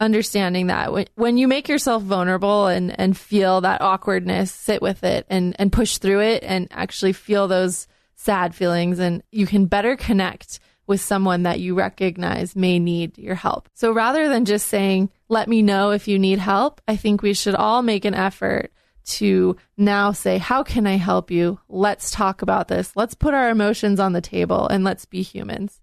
understanding 0.00 0.66
that 0.68 1.08
when, 1.14 1.38
you 1.38 1.46
make 1.46 1.68
yourself 1.68 2.02
vulnerable 2.02 2.66
and, 2.66 2.98
and 2.98 3.16
feel 3.16 3.60
that 3.60 3.80
awkwardness, 3.80 4.50
sit 4.50 4.82
with 4.82 5.04
it 5.04 5.24
and, 5.30 5.54
and 5.60 5.70
push 5.72 5.98
through 5.98 6.22
it 6.22 6.42
and 6.42 6.66
actually 6.72 7.12
feel 7.12 7.46
those 7.46 7.86
sad 8.18 8.54
feelings 8.54 8.98
and 8.98 9.22
you 9.30 9.46
can 9.46 9.66
better 9.66 9.96
connect 9.96 10.60
with 10.86 11.00
someone 11.00 11.44
that 11.44 11.60
you 11.60 11.74
recognize 11.74 12.56
may 12.56 12.78
need 12.78 13.16
your 13.16 13.34
help. 13.34 13.68
So 13.74 13.92
rather 13.92 14.28
than 14.28 14.44
just 14.44 14.68
saying, 14.68 15.10
let 15.28 15.48
me 15.48 15.62
know 15.62 15.90
if 15.90 16.08
you 16.08 16.18
need 16.18 16.38
help, 16.38 16.80
I 16.88 16.96
think 16.96 17.22
we 17.22 17.34
should 17.34 17.54
all 17.54 17.82
make 17.82 18.04
an 18.04 18.14
effort 18.14 18.72
to 19.04 19.56
now 19.76 20.12
say, 20.12 20.38
how 20.38 20.62
can 20.62 20.86
I 20.86 20.96
help 20.96 21.30
you? 21.30 21.60
Let's 21.68 22.10
talk 22.10 22.42
about 22.42 22.68
this. 22.68 22.92
Let's 22.96 23.14
put 23.14 23.34
our 23.34 23.50
emotions 23.50 24.00
on 24.00 24.12
the 24.12 24.20
table 24.20 24.66
and 24.66 24.82
let's 24.82 25.04
be 25.04 25.22
humans. 25.22 25.80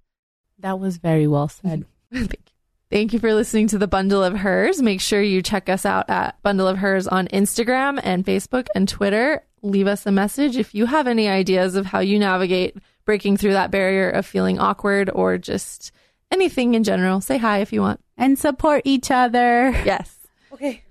That 0.59 0.79
was 0.79 0.97
very 0.97 1.27
well 1.27 1.47
said. 1.47 1.85
Thank 2.13 2.31
you. 2.31 2.37
Thank 2.91 3.13
you 3.13 3.19
for 3.19 3.33
listening 3.33 3.67
to 3.69 3.77
the 3.77 3.87
Bundle 3.87 4.23
of 4.23 4.37
Hers. 4.37 4.81
Make 4.81 5.01
sure 5.01 5.21
you 5.21 5.41
check 5.41 5.69
us 5.69 5.85
out 5.85 6.09
at 6.09 6.41
Bundle 6.43 6.67
of 6.67 6.77
Hers 6.77 7.07
on 7.07 7.27
Instagram 7.29 7.99
and 8.03 8.23
Facebook 8.23 8.67
and 8.75 8.87
Twitter. 8.87 9.43
Leave 9.65 9.87
us 9.87 10.05
a 10.05 10.11
message 10.11 10.57
if 10.57 10.75
you 10.75 10.85
have 10.85 11.07
any 11.07 11.27
ideas 11.27 11.75
of 11.75 11.87
how 11.87 11.99
you 11.99 12.19
navigate 12.19 12.77
breaking 13.03 13.35
through 13.35 13.53
that 13.53 13.71
barrier 13.71 14.09
of 14.09 14.25
feeling 14.25 14.59
awkward 14.59 15.09
or 15.13 15.37
just 15.37 15.91
anything 16.31 16.75
in 16.75 16.83
general. 16.83 17.19
Say 17.19 17.37
hi 17.37 17.59
if 17.59 17.73
you 17.73 17.81
want. 17.81 17.99
And 18.15 18.37
support 18.37 18.83
each 18.85 19.09
other. 19.09 19.71
Yes. 19.83 20.17
okay. 20.53 20.83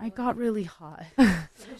I 0.00 0.10
got 0.10 0.36
really 0.36 0.64
hot. 0.64 1.04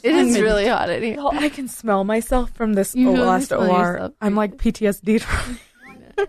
It 0.02 0.14
is 0.14 0.40
really 0.40 0.66
hot 0.68 0.90
in 0.90 1.02
here. 1.02 1.16
Well, 1.16 1.31
I 1.35 1.48
can 1.48 1.66
smell 1.66 2.04
myself 2.04 2.52
from 2.52 2.74
this 2.74 2.94
You 2.94 3.09
oh, 3.09 3.12
really 3.14 3.24
last 3.26 3.52
OR. 3.52 4.12
I'm 4.20 4.37
like 4.37 4.57
PTSD. 4.57 5.24